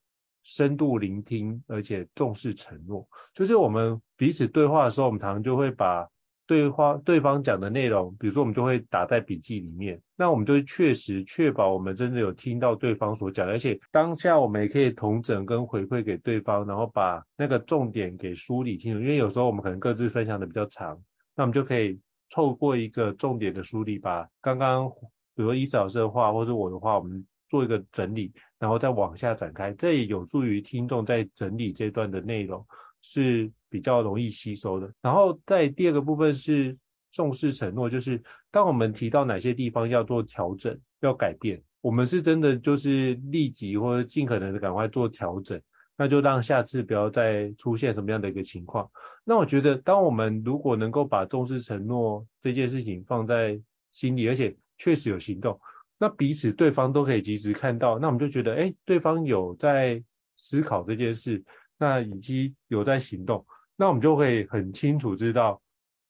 [0.44, 3.08] 深度聆听，而且重视承诺。
[3.34, 6.08] 就是我们彼此对话的时候，我们常常就会把
[6.52, 19.00] 对话对方讲的内容，比如说我们就会打在笔记里面，那我们就会确实确保我们真的有听到对方所讲，而且当下我们也可以同整跟回馈给对方，然后把那个重点给梳理清楚。
[19.00, 21.00] 因为有时候我们可能各自分享的比较长，
[21.34, 21.98] 那我们就可以
[22.28, 24.92] 透过一个重点的梳理，把刚刚。
[25.34, 32.66] 比如说伊子老师的话，或是我的话，我们做一个整理，然后再往下展开，这也有助于听众在整理这段的内容
[33.00, 34.92] 是比较容易吸收的。
[35.00, 36.76] 然后在第二个部分是
[37.10, 45.60] 重视承诺，就是当我们提到哪些地方要做调整、要改变，我们是真的就是立即或者尽可能的赶快做调整，
[45.96, 48.90] 那就让下次不要再出现什么样的一个情况。
[49.24, 53.60] 那我觉得，当我们如果能够把重视承诺这件事情放在
[53.92, 55.60] 心里，而且确实有行动，
[55.98, 60.02] 那彼此对方都可以及时看到，那我们就觉得，哎，对方有在
[60.36, 61.44] 思考这件事，
[61.78, 63.46] 那以及有在行动，
[63.76, 65.60] 那我们就会很清楚知道，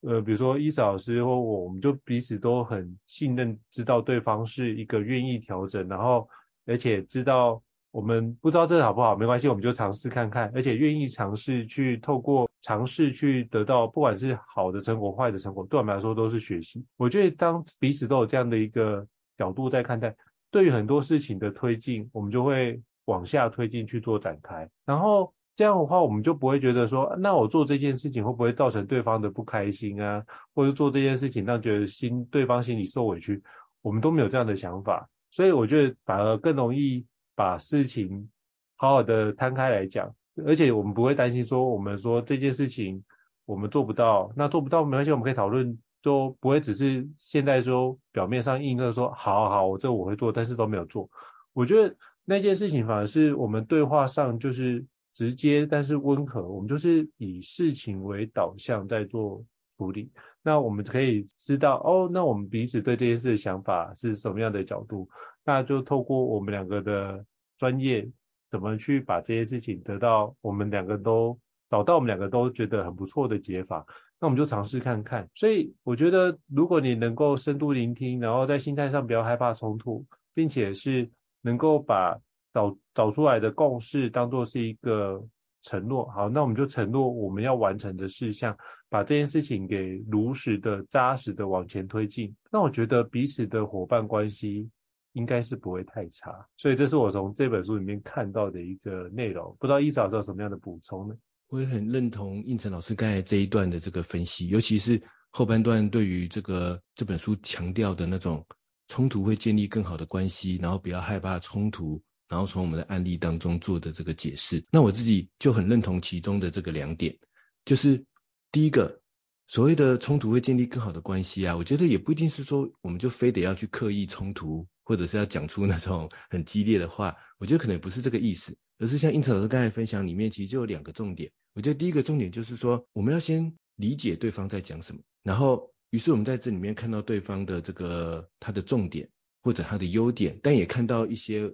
[0.01, 6.29] 呃，比如说伊子老师或我，我们就彼此都很信任，知道对方是一个愿意调整，然后
[6.67, 12.49] 而且知道我们不知道这个好不好，没关系，我们就尝试看看，而且愿意尝试去透过。
[12.65, 16.87] 尝试去得到，不管是好的成果、坏的成果，对我们来说都是学习。
[16.97, 19.05] 我觉得当彼此都有这样的一个
[19.37, 20.15] 角度在看待，
[20.53, 24.71] 对于很多事情的推进，我们就会往下推进去做展开。
[24.85, 30.25] 然后这样的话，我们就不会觉得说，那我做这件事情会不会造成对方的不开心啊？
[30.55, 33.43] 或者做这件事情让觉得心对方心里受委屈，
[33.83, 35.09] 我们都没有这样的想法。
[35.31, 38.31] 所以我觉得反而更容易把事情
[38.77, 40.15] 好好的摊开来讲。
[40.47, 43.05] 而且我们不会担心说，我们说这件事情
[43.45, 51.11] 我们做不到，那做不到没关系，我们可以讨论，就不会只是现在说表面上硬的说，好好好，我这我会做，但是都没有做。
[51.53, 51.95] 我觉得
[52.25, 59.45] 那件事情反而是我们对话上就是直接，但是温和，我们就是以事情为导向在做
[59.77, 60.11] 处理。
[60.43, 65.09] 那我们可以知道，哦，那我们彼此对这件事的想法是什么样的角度，
[65.45, 67.25] 那就透过我们两个的
[67.59, 68.11] 专业。
[68.51, 71.39] 怎么去把这些事情得到我们两个都
[71.71, 73.87] 找到我们两个都觉得很不错的解法，
[74.21, 75.27] 那我们就尝试看看。
[75.35, 80.05] 所以我觉得，如果你能够深度聆听，然后在心态上不要害怕冲突，
[80.35, 81.11] 并且是
[81.41, 82.21] 能够把
[82.53, 85.25] 找找出来的共识当做是一个
[85.63, 88.57] 承诺，好，那我们就承诺我们要完成的事项，
[88.89, 92.37] 把这件事情给如实的扎实的往前推进。
[92.51, 94.71] 那我觉得彼此的伙伴关系。
[95.15, 99.55] 应该是不会太差，所以这是我从这本书里面看到的一个内容。
[99.61, 101.15] 不知道伊子老师有什么样的补充呢？
[101.49, 108.47] 我也很认同应成老师刚才这一段的这个分析，尤其是后半段对于这个这本书强调的那种
[108.87, 112.01] 冲突会建立更好的关系，然后不要害怕冲突，
[112.33, 114.65] 然后从我们的案例当中做的这个解释。
[114.71, 117.19] 那我自己就很认同其中的这个两点，
[117.67, 118.07] 就是
[118.51, 119.01] 第一个。
[119.49, 131.31] 所谓的冲突会建立更好的关系啊，我觉得也不一定是说我们就非得要去刻意冲突，或者是要讲出那种很激烈的话，我觉得可能不是这个意思，而是像胤丞老师刚才分享里面其实就有两个重点。
[131.53, 139.11] 我觉得第一个重点就是说，我们要先理解对方在讲什么，然后于是我们在这里面看到对方的这个他的重点
[139.43, 141.53] 或者他的优点，但也看到一些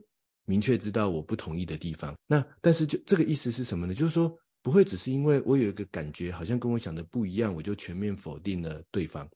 [0.49, 2.17] 明确知道我不同意的地方。
[2.27, 3.95] 那但是就这个意思是什么呢？
[3.95, 9.29] 就是说不会只是因为我有一个感觉好像跟我想的不一样，我就全面否定了对方。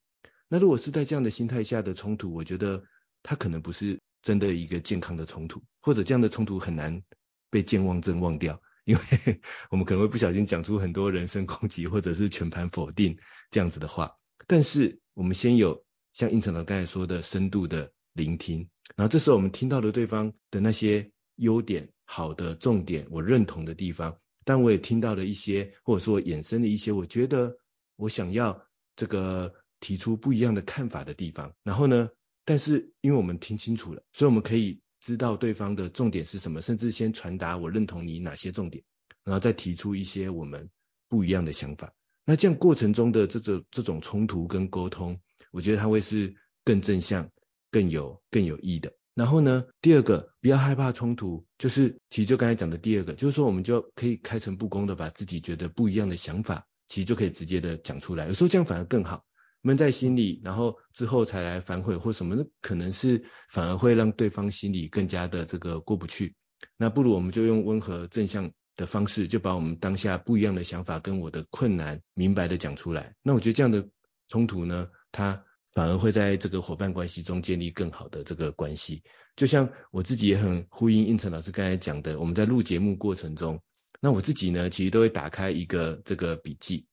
[0.48, 2.82] 那如果是在这样的心态下的冲突，我觉得
[3.22, 7.02] 它可能不是真的一个健康的冲突，或者这样的冲突很难
[7.50, 9.02] 被健忘症忘掉，因为
[9.70, 13.18] 我们可能会不小心讲出很多人身攻击或者是全盘否定
[13.50, 14.16] 这样子的话。
[14.46, 27.56] 但是我们先有像胤丞老刚才说的深度的聆听，然后这时候我们听到了对方的那些优点、好的重点，我认同的地方，但我也听到了一些，或者说衍生的一些，我觉得
[27.96, 31.54] 我想要这个提出不一样的看法的地方。
[31.62, 32.10] 然后呢，
[32.44, 38.84] 但是因为我们听清楚了，所以我们可以知道对方的重点是什么，甚至先传达我认同你哪些重点，
[39.24, 40.68] 然后再提出一些我们
[41.08, 41.94] 不一样的想法。
[42.24, 47.30] 那这样过程中的这种这种冲突跟沟通，我觉得它会是更正向。
[47.72, 48.92] 更有更有益的。
[49.14, 58.26] 然后呢，第二个不要害怕冲突，就是其实就刚才讲的第二个，就是说我们就可以开诚布公的把自己觉得不一样的想法，其实就可以直接的讲出来。
[58.26, 59.24] 有时候这样反而更好，
[59.60, 66.34] 闷在心里，然后之后才来反悔或什么，那可能是反而会让对方心里更加的这个过不去。
[66.78, 73.14] 那不如我们就用温和正向的方式，就把我们当下不一样的想法跟我的困难明白的讲出来。
[73.22, 73.86] 那我觉得这样的
[74.28, 75.44] 冲突呢，它。
[75.72, 79.02] 反而会在这个伙伴关系中建立更好的这个关系。
[79.36, 83.62] 就像我自己也很呼应应成老师刚才讲的，我们在录节目过程中，
[84.00, 86.86] 那我自己呢，其实都会打开一个这个笔记。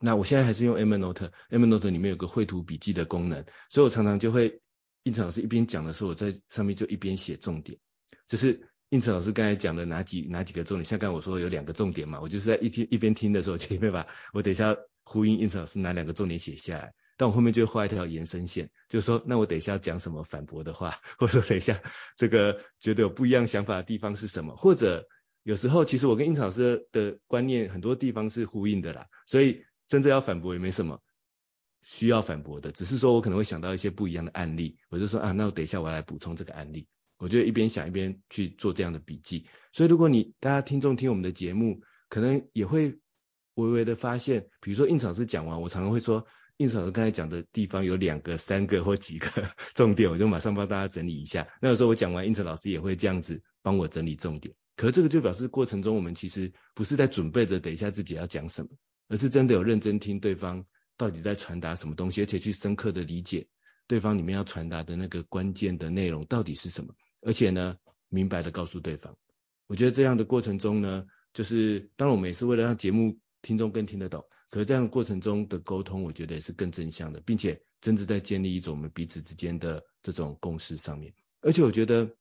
[0.00, 4.60] 那我现在还是用 Evernote，Evernote 里面有个绘图笔记的功能，所以我常常就会
[5.02, 7.78] 应成老师一边讲的时候，我在上面就一边写重点。
[8.26, 16.92] 就是应成老师刚才讲的哪几哪几个重点，像刚才我说有两个重点嘛，我就是在一听一边听的时候，就一边把我等一下呼应应成老师哪两个重点写下来。
[17.20, 21.78] 但我后面就画一条延伸线，就是说，那我等一下要讲什么反驳的话， 或者说等一下
[22.16, 25.06] 这个觉得有不一样想法的地方是什么，或者
[25.42, 31.02] 有时候其实我跟印草师的观念很多地方是呼应的啦，所以真正要反驳也没什么
[31.82, 39.46] 需要反驳的，只是说我可能会想到一些不一样的案例，我就说啊，那我等一下我来补充这个案例，我就一边想一边去做这样的笔记。
[39.74, 42.98] 所以如果你大家听众听我们的节目，可能也会
[43.56, 46.26] 微微的发现，比如说胤丞老师讲完，我常常会说。
[46.60, 49.26] 胤丞老师刚才讲的地方有两个、三个或几个
[49.74, 51.48] 重点，我就马上帮大家整理一下。
[51.58, 54.54] 那有时候我讲完，胤丞老师也会这样子帮我整理重点。
[54.76, 58.68] 可是这个就表示过程中我们其实不是在准备着等一下自己要讲什么，
[59.08, 60.62] 而是真的有认真听对方
[60.98, 63.48] 到底在传达什么东西，而且去深刻的理解
[63.86, 66.92] 对方里面要传达的那个关键的内容到底是什么，
[67.22, 67.74] 而且呢，
[68.10, 69.16] 明白的告诉对方。
[69.66, 74.22] 我觉得这样的过程中呢，就是当然我们也是为了让节目听众更听得懂。
[74.50, 81.14] 可是这样过程中的沟通，我觉得也是更正向的，并且真的在建立一种我们彼此之间的这种共识上面。
[81.40, 82.16] 而且我觉得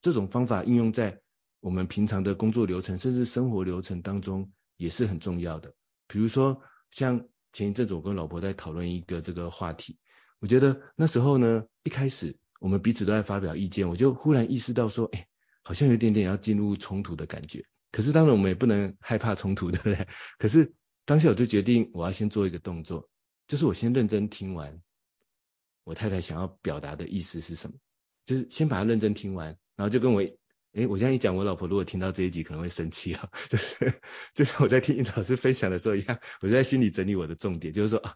[0.00, 1.20] 这种方法应用在
[1.60, 5.74] 我们平常的工作流程，甚至生活流程当中也是很重要的。
[6.06, 9.98] 比如说，像前一阵子我跟老婆在讨论一个这个话题，
[10.38, 15.26] 我觉得那时候呢，一开始我们彼此都在发表意见，我就忽然意识到说，哎，
[15.62, 17.62] 好像有一点点要进入冲突的感觉。
[17.92, 20.08] 可是当然我们也不能害怕冲突，对不对？
[20.38, 20.72] 可是。
[21.08, 23.08] 当下我就决定，我要先做一个动作，
[23.46, 24.82] 就是我先认真听完
[25.82, 27.78] 我太太想要表达的意思是什么，
[28.26, 30.20] 就是先把它认真听完，然后就跟我，
[30.72, 33.90] 诶，我现在一讲，我老婆如果听到这一集可能会生气啊， 就是
[34.34, 38.14] 就像我在听尹老师分享的时候一样，我就在心里整理我的重点，就是说啊，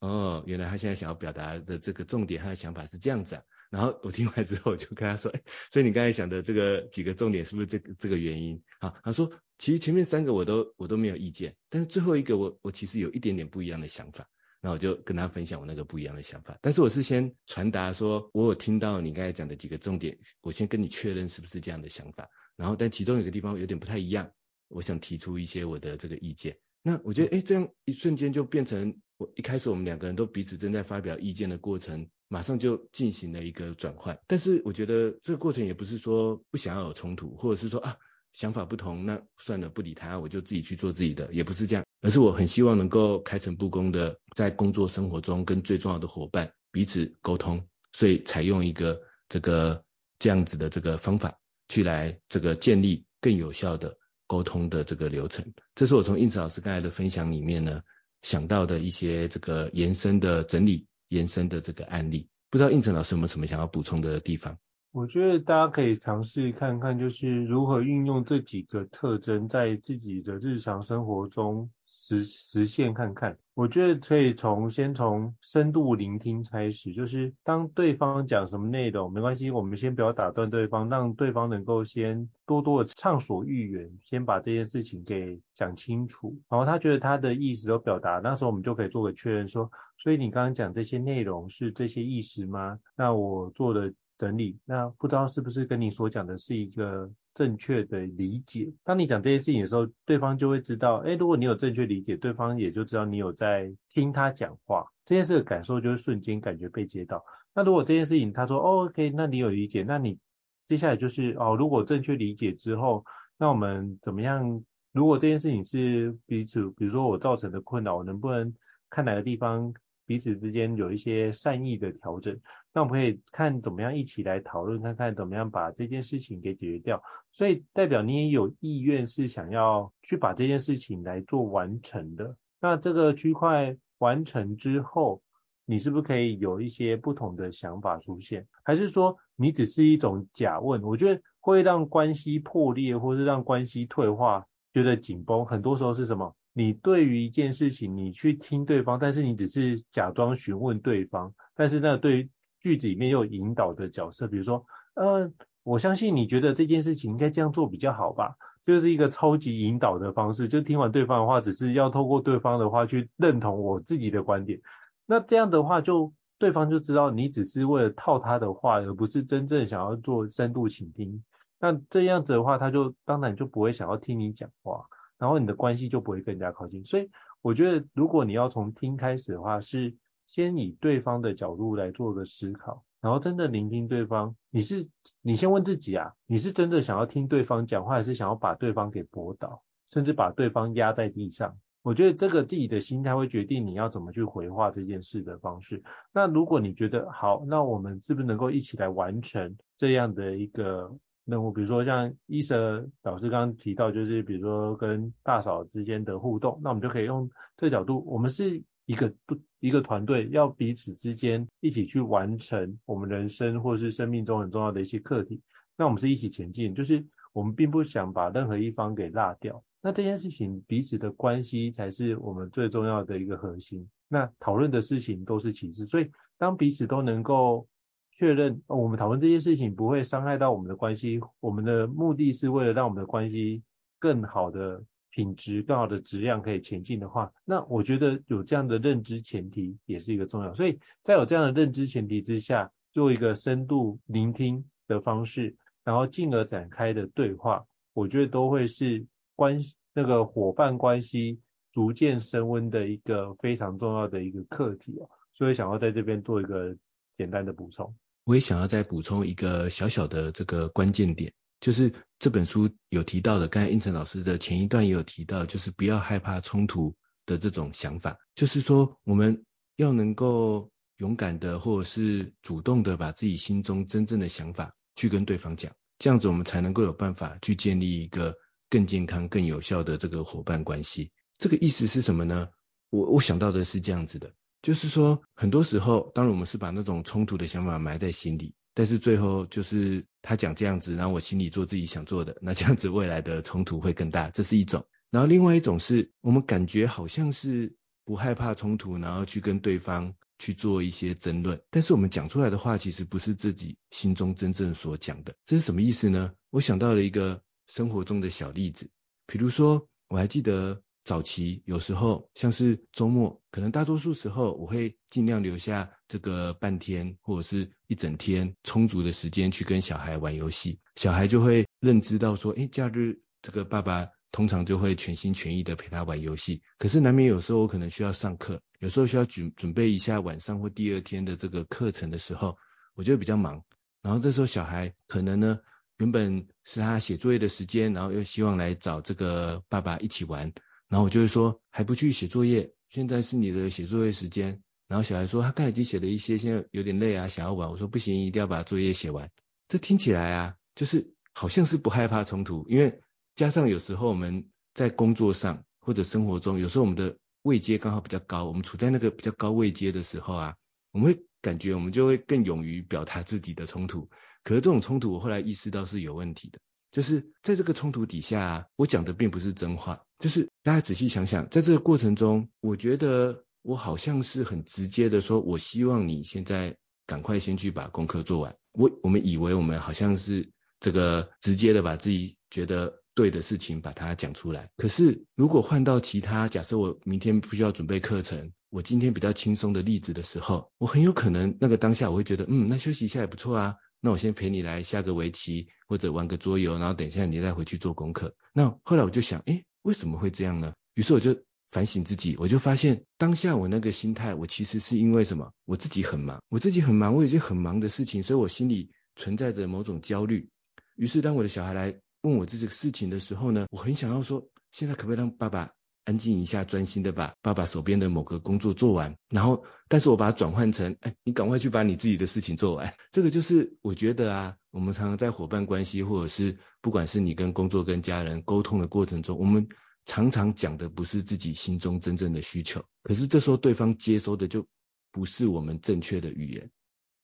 [0.00, 3.42] 哦，原来他现在想要表达的这个重点，他的想法是这样子啊。
[3.70, 8.62] 然后我听完之后，我就跟他说，哎，所以你刚才讲的这个几个重点是不是这个这个原因？
[8.80, 14.26] 好，他说其实前面三个我都我都没有意见，但是最后一个我我其实有一点点不一样的想法，
[14.60, 16.56] 然后我就跟他分享我那个不一样的想法。
[16.62, 22.30] 但是我是先传达说，我有听到你刚才讲的几个重点，我先跟你确认是不是这样的想法。
[22.56, 24.30] 然后但其中有个地方有点不太一样，
[24.68, 26.56] 我想提出一些我的这个意见。
[26.82, 32.08] 那我觉得，哎，这样一瞬间就变成我一开始我们两个人都彼此正在发表意见的过程。
[32.30, 37.96] 马上就进行了一个转换，但是我觉得这个过程也不是说不想要有冲突，或者是说啊
[38.34, 49.00] 想法不同，那算了不理他，我就自己去做自己的，也不是这样，而是我很希望能够开诚布公的在工作生活中跟最重要的伙伴彼此沟通，所以采用一个
[49.30, 49.82] 这个
[50.18, 51.38] 这样子的这个方法
[51.70, 53.96] 去来这个建立更有效的
[54.28, 55.44] 沟通的这个流程。
[55.74, 57.82] 这是我从应成老师刚才的分享里面呢
[58.22, 60.86] 想到的一些这个延伸的整理。
[61.08, 64.58] 延伸的这个案例，不知道应成老师有没有什么想要补充的地方？
[64.92, 71.70] 我觉得大家可以尝试看看，就是如何运用这几个特征在自己的日常生活中
[72.08, 73.36] 实实现看看。
[73.54, 86.34] 我觉得可以从先从深度聆听开始，就是当对方讲什么内容，没关系，我们先不要打断对方，让对方能够先多多的畅所欲言，先把这件事情给讲清楚。
[86.48, 92.78] 然后他觉得他的意思都表达，那时候我们就可以做个确认，说，所以你刚刚讲这些内容是这些意思吗？
[92.96, 97.10] 那我做了整理，那不知道是不是跟你所讲的是一个。
[97.38, 107.24] 正确的理解，当你讲这些事情的时候，对方就会知道，哎，如果你有正确理解，对方也就知道你有在听他讲话，这件事的感受就是瞬间感觉被接到。
[107.54, 110.18] 那如果这件事情他说，哦，OK，那你有理解，那你
[110.66, 113.04] 接下来就是，哦，如果正确理解之后，
[113.38, 114.64] 那我们怎么样？
[114.90, 118.52] 如果这件事情是彼此，比如说我造成的困扰，我能不能
[118.90, 119.72] 看哪个地方？
[120.06, 122.40] 彼此之间有一些善意的调整，
[122.78, 127.02] 那我们可以看怎么样一起来讨论，看看怎么样把这件事情给解决掉。
[127.32, 132.36] 所以代表你也有意愿是想要去把这件事情来做完成的。
[132.60, 135.20] 那这个区块完成之后，
[135.64, 138.46] 你是不是可以有一些不同的想法出现？
[138.62, 140.80] 还是说你只是一种假问？
[140.82, 146.32] 我觉得会让关系破裂，或是让关系退化，觉得紧绷，很多时候是什么？
[146.52, 152.28] 你对于一件事情，你去听对方，但是你只是假装询问对方，但是那对
[152.60, 155.32] 句子里面有引导的角色，比如说，呃，
[155.62, 158.36] 我相信你觉得这件事情应该这样做比较好吧，
[158.66, 164.60] 就是一个超级引导的方式，就听完对方的话，只是要透过对方的话去认同我自己的观点，
[165.06, 171.22] 那这样的话就对方就知道你只是为了套他的话，而不是真正想要做深度倾听，
[171.58, 174.84] 那这样子的话，他就当然就不会想要听你讲话。
[175.18, 177.10] 然后你的关系就不会更加靠近，所以
[177.42, 179.96] 我觉得如果你要从听开始的话，是
[180.28, 184.36] 先以对方的角度来做个思考，然后真的聆听对方。
[184.50, 184.86] 你是
[185.20, 191.58] 你先问自己啊，你是真的想要听对方讲话，还是想要把对方给驳倒，甚至把对方压在地上？
[191.82, 195.82] 我觉得这个自己的心态会决定你要怎么去回话这件事的方式。
[196.12, 200.96] 那如果你觉得好，那我们是不是能够一起来完成这样的一个？
[201.24, 215.40] 任务比如说像伊瑟老师刚刚提到，就是比如说跟大嫂之间的互动，那我们就可以用这个角度，我们是一个不一个团队，要彼此之间一起去完成我们人生或是生命中很重要的一些课题。
[215.76, 219.62] 那我们是一起前进，就是我们并不想把任何一方给落掉。
[219.80, 223.88] 那这件事情彼此的关系才是我们最重要的一个核心。
[224.08, 227.66] 那讨论的事情都是其次，所以当彼此都能够。
[228.10, 233.62] 确认我们讨论这些事情不会伤害到我们的关系，我们的目的是为了让我们的关系
[233.98, 240.54] 更好的品质、更好的质量可以前进的话，那我觉得有这样的认知前提也是一个重要。
[240.54, 249.62] 所以在有这样的认知前提之下，做一个深度聆听的方式，然后进而展开的对话，我觉得都会是关
[249.94, 251.40] 那个伙伴关系
[251.72, 255.08] 逐渐升温的一个非常重要的一个课题哦。
[255.32, 256.76] 所以想要在这边做一个
[257.12, 257.94] 简单的补充。
[258.24, 266.94] 我也想要再补充一个小小的这个关键点，就是这本书有提到的，刚才胤丞老师的前一段也有提到，就是不要害怕冲突
[267.26, 269.44] 的这种想法，就是说我们
[269.76, 278.34] 要能够勇敢的或者是主动的把自己心中真正的想法去跟对方讲，这样子我们才能够有办法去建立一个
[278.70, 281.10] 更健康、更有效的这个伙伴关系。
[281.38, 282.48] 这个意思是什么呢？
[282.90, 284.32] 我我想到的是这样子的。
[284.60, 294.86] 就是说，很多时候，当然我们是把那种冲突的想法埋在心里，但是最后就是他讲这样子，然后我心里做自己想做的， 那这样子未来的冲突会更大，这是一种。
[295.10, 297.74] 然后另外一种是我们感觉好像是
[298.04, 306.34] 不害怕冲突，然后去跟对方去做一些争论，但是我们讲出来的话其实不是自己心中真正所讲的，这是什么意思呢？
[306.50, 308.90] 我想到了一个生活中的小例子，
[309.26, 310.82] 比如说我还记得。
[311.08, 326.60] 早期有时候像是周末，可能大多数时候我会尽量留下这个半天或者是一整天充足的时间去跟小孩玩游戏，小孩就会认知到说，诶，假日这个爸爸通常就会全心全意的陪他玩游戏。
[326.76, 332.58] 可是难免有时候我可能需要上课，有时候需要准准备一下晚上或第二天的这个课程的时候，
[332.94, 333.64] 我就比较忙。
[334.02, 335.58] 然后这时候小孩可能呢，
[335.96, 340.52] 原本是他写作业的时间，然后又希望来找这个爸爸一起玩。
[340.88, 344.62] 然后我就会说，还不去写作业，现在是你的写作业时间。
[344.88, 347.70] 然后小孩说，他刚才已经写了一些，现在有点累啊，想要玩。
[347.70, 349.30] 我说不行，一定要把作业写完。
[349.68, 353.00] 这听起来啊，就是好像是不害怕冲突，因为
[353.34, 360.56] 加上有时候我们在工作上或者生活中，有时候我们的位阶刚好比较高，我们处在那个比较高位阶的时候啊，
[360.92, 364.08] 我们会感觉我们就会更勇于表达自己的冲突。
[364.42, 366.58] 可是这种冲突，我后来意识到是有问题的。
[366.90, 370.02] 就是在这个冲突底下，我讲的并不是真话。
[370.18, 376.76] 就是大家仔细想想，在这个过程中，我觉得我好像是很直接的说，我希望你现在
[377.06, 378.56] 赶快先去把功课做完。
[378.72, 384.68] 我我们以为我们好像是这个直接的把自己觉得对的事情把它讲出来。
[384.76, 393.76] 可是如果换到其他，假设我明天不需要准备课程，我今天比较轻松的例子的时候，我很有可能那个当下我会觉得，嗯，那休息一下也不错啊。
[394.00, 398.36] 那我先陪你来下个围棋，或者玩个桌游，然后等一下你再回去做功课。
[398.52, 400.74] 那后来我就想，诶，为什么会这样呢？
[400.94, 401.36] 于是我就
[401.70, 405.52] 反省自己，我就发现当下我那个心态，我其实是因为什么？
[405.64, 410.48] 我自己很忙，我自己很忙，我有些很忙的事情，所以我心里存在着某种焦虑。
[410.96, 415.72] 于是当我的小孩来问我这个事情的时候呢，我很想要说，现在可不可以让爸爸
[416.08, 422.94] 安静一下，专心的把爸爸手边的某个工作做完，然后，但是我把它转换成，哎，你赶快去把你自己的事情做完。
[423.12, 429.68] 这个就是我觉得啊，我们常常在伙伴关系，或者是不管是你跟工作跟家人沟通的过程中，我们
[430.06, 434.66] 常常讲的不是自己心中真正的需求，可是这时候对方接收的就
[435.12, 436.70] 不是我们正确的语言，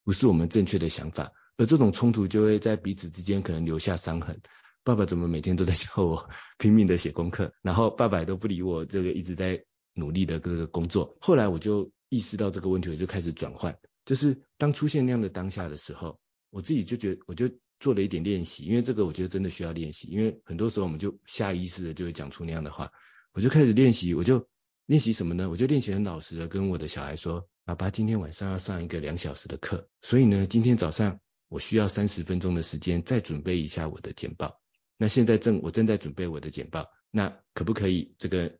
[0.04, 4.42] 不是我们正确的想法，而这种冲突就会在彼此之间可能留下伤痕。
[4.84, 6.28] 爸爸怎么每天都在叫我
[6.58, 9.64] 拼命的写功课，然后爸爸都不理我，这个一直在
[9.94, 11.16] 努力的这个工作。
[11.20, 16.20] 后来我就意识到这个问题，我就开始转换，就是当出现那样的当下的时候，
[16.50, 22.92] 我自己就觉得我就做了一点练习，因为这个我觉得真的需要练习，因为很多时候我们就下意识的就会讲出那样的话，
[23.32, 24.46] 我就开始练习，我就
[24.84, 25.48] 练习什么呢？
[25.48, 34.60] 我就练习很老实的跟我的小孩说，爸爸今天晚上要上一个两小时的课，所以呢，今天早上我需要三十分钟的时间再准备一下我的简报。
[34.96, 38.58] 那现在正我正在准备我的简报，那可不可以这个？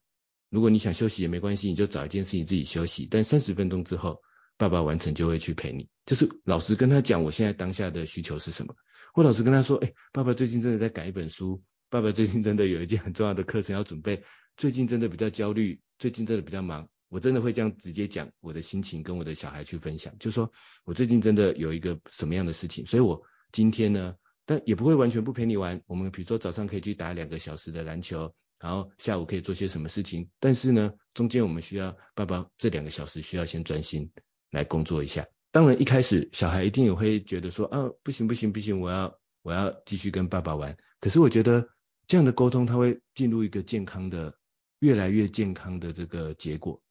[0.51, 3.09] 如果你想休息也没关系，你就找一件事情自己休息。
[3.11, 4.23] 但三十分钟之后，
[4.57, 5.89] 爸爸完成就会去陪你。
[6.07, 8.77] 就是老实跟他讲，我现在当下的需求是什么？
[9.13, 11.61] 或老实跟他说，哎，爸爸最近真的在改一本书，
[11.91, 14.23] 爸爸最近真的有一件很重要的课程要准备，
[14.57, 16.89] 最近真的比较焦虑，最近真的比较忙。
[17.09, 20.53] 我真的会这样直接讲我的心情，跟我的小孩去分享，就说
[20.85, 24.15] 我最近真的有一个什么样的事情，所以我今天呢。
[24.47, 25.83] 但也不会完全不陪你玩。
[25.87, 30.29] 我们比如说早上可以去打两个小时的篮球，然后下午可以做些什么事情。
[30.39, 34.11] 但是呢，中间我们需要爸爸这两个小时需要先专心
[34.51, 35.27] 来工作一下。
[35.51, 40.77] 当然一开始小孩一定也会觉得说，啊，不行不行不行，我要我要继续跟爸爸玩。
[41.01, 41.69] 可是我觉得
[42.07, 44.37] 这样的沟通，他会进入一个健康的、
[44.81, 46.83] 越来越健康的这个结果，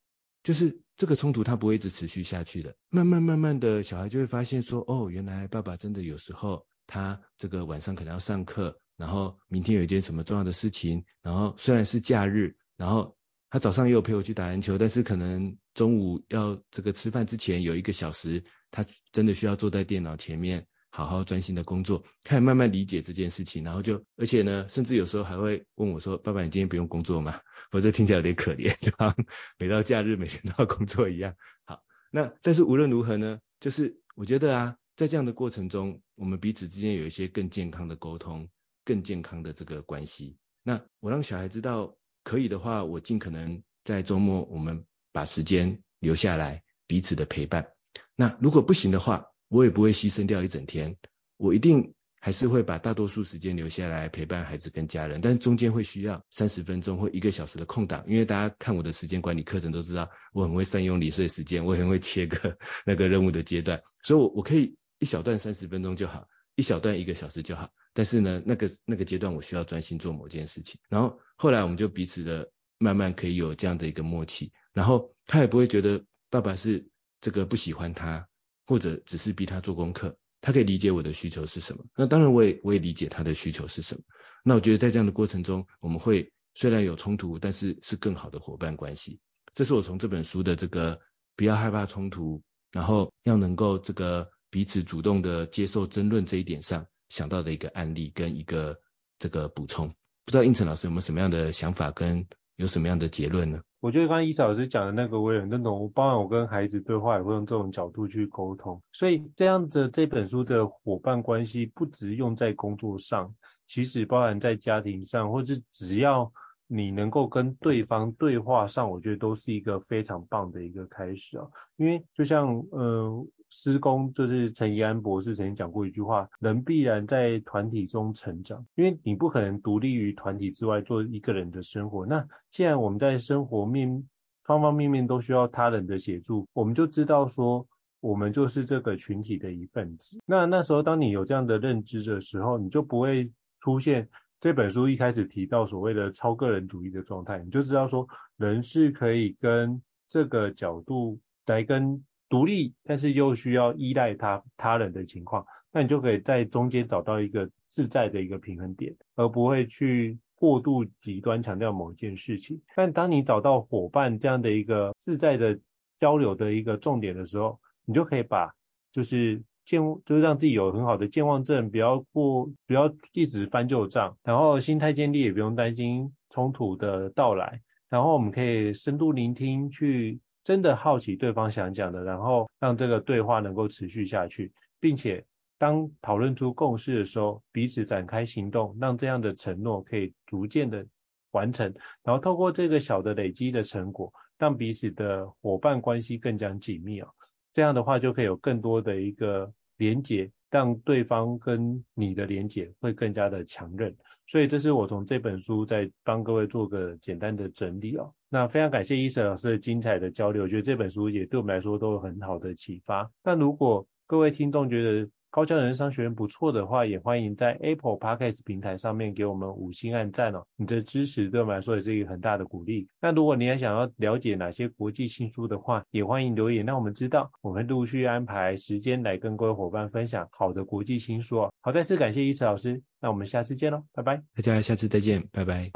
[0.43, 2.75] 就是这个冲突它不会一直持续下去的。
[2.89, 6.65] 慢慢慢慢的小孩就会发现说，哦，原来爸爸真的有时候。
[6.85, 13.17] 他这个晚上可能要上课，然后明天有一件什么重要的事情，然后虽然是假日，然后
[13.49, 27.39] 他早上也有陪我去打篮球，但是可能中午要这个吃饭之前有一个小时，他真的需要坐在电脑前面好好专心的工作，开始慢慢理解这件事情，然后就而且呢，甚至有时候还会问我说：“爸爸，你今天不用工作吗？”
[27.71, 29.15] 我这听起来有点可怜，对吧？
[29.57, 31.35] 每到假日每天都要工作一样。
[31.65, 31.81] 好，
[32.11, 34.77] 那但是无论如何呢，就是我觉得啊。
[34.95, 38.49] 在这样的过程中，我们彼此之间有一些更健康的沟通，
[38.85, 40.37] 更健康的这个关系。
[40.63, 47.69] 那我让小孩知道，可以的话，我尽可能在周末我们把时间留下来彼此的陪伴。
[48.15, 50.97] 那如果不行的话，我也不会牺牲掉一整天，
[51.37, 51.93] 我一定。
[52.25, 76.87] 还是会把大多数时间留下来陪伴孩子跟家人，但是中间会需要三十分钟或一个小时的空档，因为大家看我的时间管理课程都知道，我很会善用零碎时间，我很会切割 那个任务的阶段，所以我我可以一小段三十分钟就好，一小段一个小时就好，但是呢，那个那个阶段我需要专心做某件事情，然后后来我们就彼此的慢慢可以有这样的一个默契，然后他也不会觉得爸爸是
[77.19, 78.29] 这个不喜欢他，
[78.65, 80.17] 或者只是逼他做功课。
[80.39, 84.01] 他可以理解我的需求是什么，那当然我也我也理解他的需求是什么。
[84.41, 89.19] 那我觉得在这样的过程中，我们会虽然有冲突，但是是更好的伙伴关系。
[89.53, 90.99] 这是我从这本书的这个
[91.35, 92.41] 不要害怕冲突，
[92.71, 98.79] 然后要能够这个彼此主动的接受争论这一点上想到的一个案例跟一个
[99.17, 99.87] 这个补充。
[100.25, 102.23] 不知道胤丞老师有没有什么样的想法跟
[102.57, 103.63] 有什么样的结论呢？
[103.79, 113.33] 我觉得刚刚伊嫂老师讲的那个我也很认同，包含我跟孩子对话也会用这种角度去沟通，所以这样子这本书的伙伴关系不只用在工作上，
[113.65, 116.31] 其实包含在家庭上，或者只要
[116.67, 123.25] 你能够跟对方对话上，我觉得都是一个非常棒的一个开始啊，因为就像呃。
[123.55, 132.03] 施工就是陈怡安博士曾经讲过一句话：人必然在团体中成长，因为你不可能独立于团体之外做一个人的生活。
[132.03, 134.03] 那既然我们在生活面
[134.43, 137.65] 方方面面都需要他人的协助，我们就知道说，
[137.99, 140.17] 我们就是这个群体的一份子。
[140.25, 149.79] 那那时候当你有这样的认知的时候，你就不会出现这本书一开始提到所谓的超个人主义的状态，你就知道说人是可以跟
[150.09, 152.03] 这个角度来跟
[152.33, 162.59] 独立，但是又需要依赖他他人的情况，那你就可以在中间找到一个自在的一个平衡点，而不会去过度极端强调某一件事情。
[162.75, 165.59] 但当你找到伙伴这样的一个自在的
[165.95, 168.51] 交流的一个重点的时候，你就可以把
[168.91, 169.43] 就是。
[169.65, 185.25] 健就是让自己有很好的健忘症，不要过，不要一直翻旧账，然后心态建立也不用担心冲突的到来，然后我们可以深度聆听，去真的好奇对方想讲的，然后让这个对话能够持续下去，并且
[185.57, 190.85] 当讨论出共识的时候，彼此展开行动，让这样的承诺可以逐渐的
[191.31, 191.73] 完成，
[192.03, 197.09] 然后透过这个小的累积的成果，让彼此的伙伴关系更加紧密啊。
[197.53, 203.91] 这样的话就可以有更多的一个连结，让对方跟你的连结会更加的强韧。
[204.27, 208.13] 所以这是我从这本书在帮各位做个简单的整理哦。
[208.29, 213.09] 那非常感谢伊森老师的精彩的交流，我觉得这本书也对我们来说都有很好的启发。
[213.23, 220.45] 那如果各位听众觉得，高效人生商学院不错的话，也欢迎在 Apple Podcast 平台上面给我们五星按赞哦。
[220.55, 222.87] 你的支持对我们来说也是一个很大的鼓励。
[223.01, 231.51] 那如果你还想要了解哪些国际新书的话，也欢迎留言让我们知道，我们陆续安排时间来跟各位伙伴分享好的国际新书哦。
[231.61, 234.17] 好，再次感谢伊慈老师，那我们下次见喽，拜拜。
[234.35, 235.71] 大家下次再见，拜拜。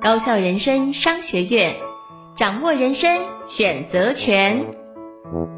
[0.00, 1.74] 高效人生商学院，
[2.36, 3.10] 掌握人生
[3.48, 5.53] 选择权。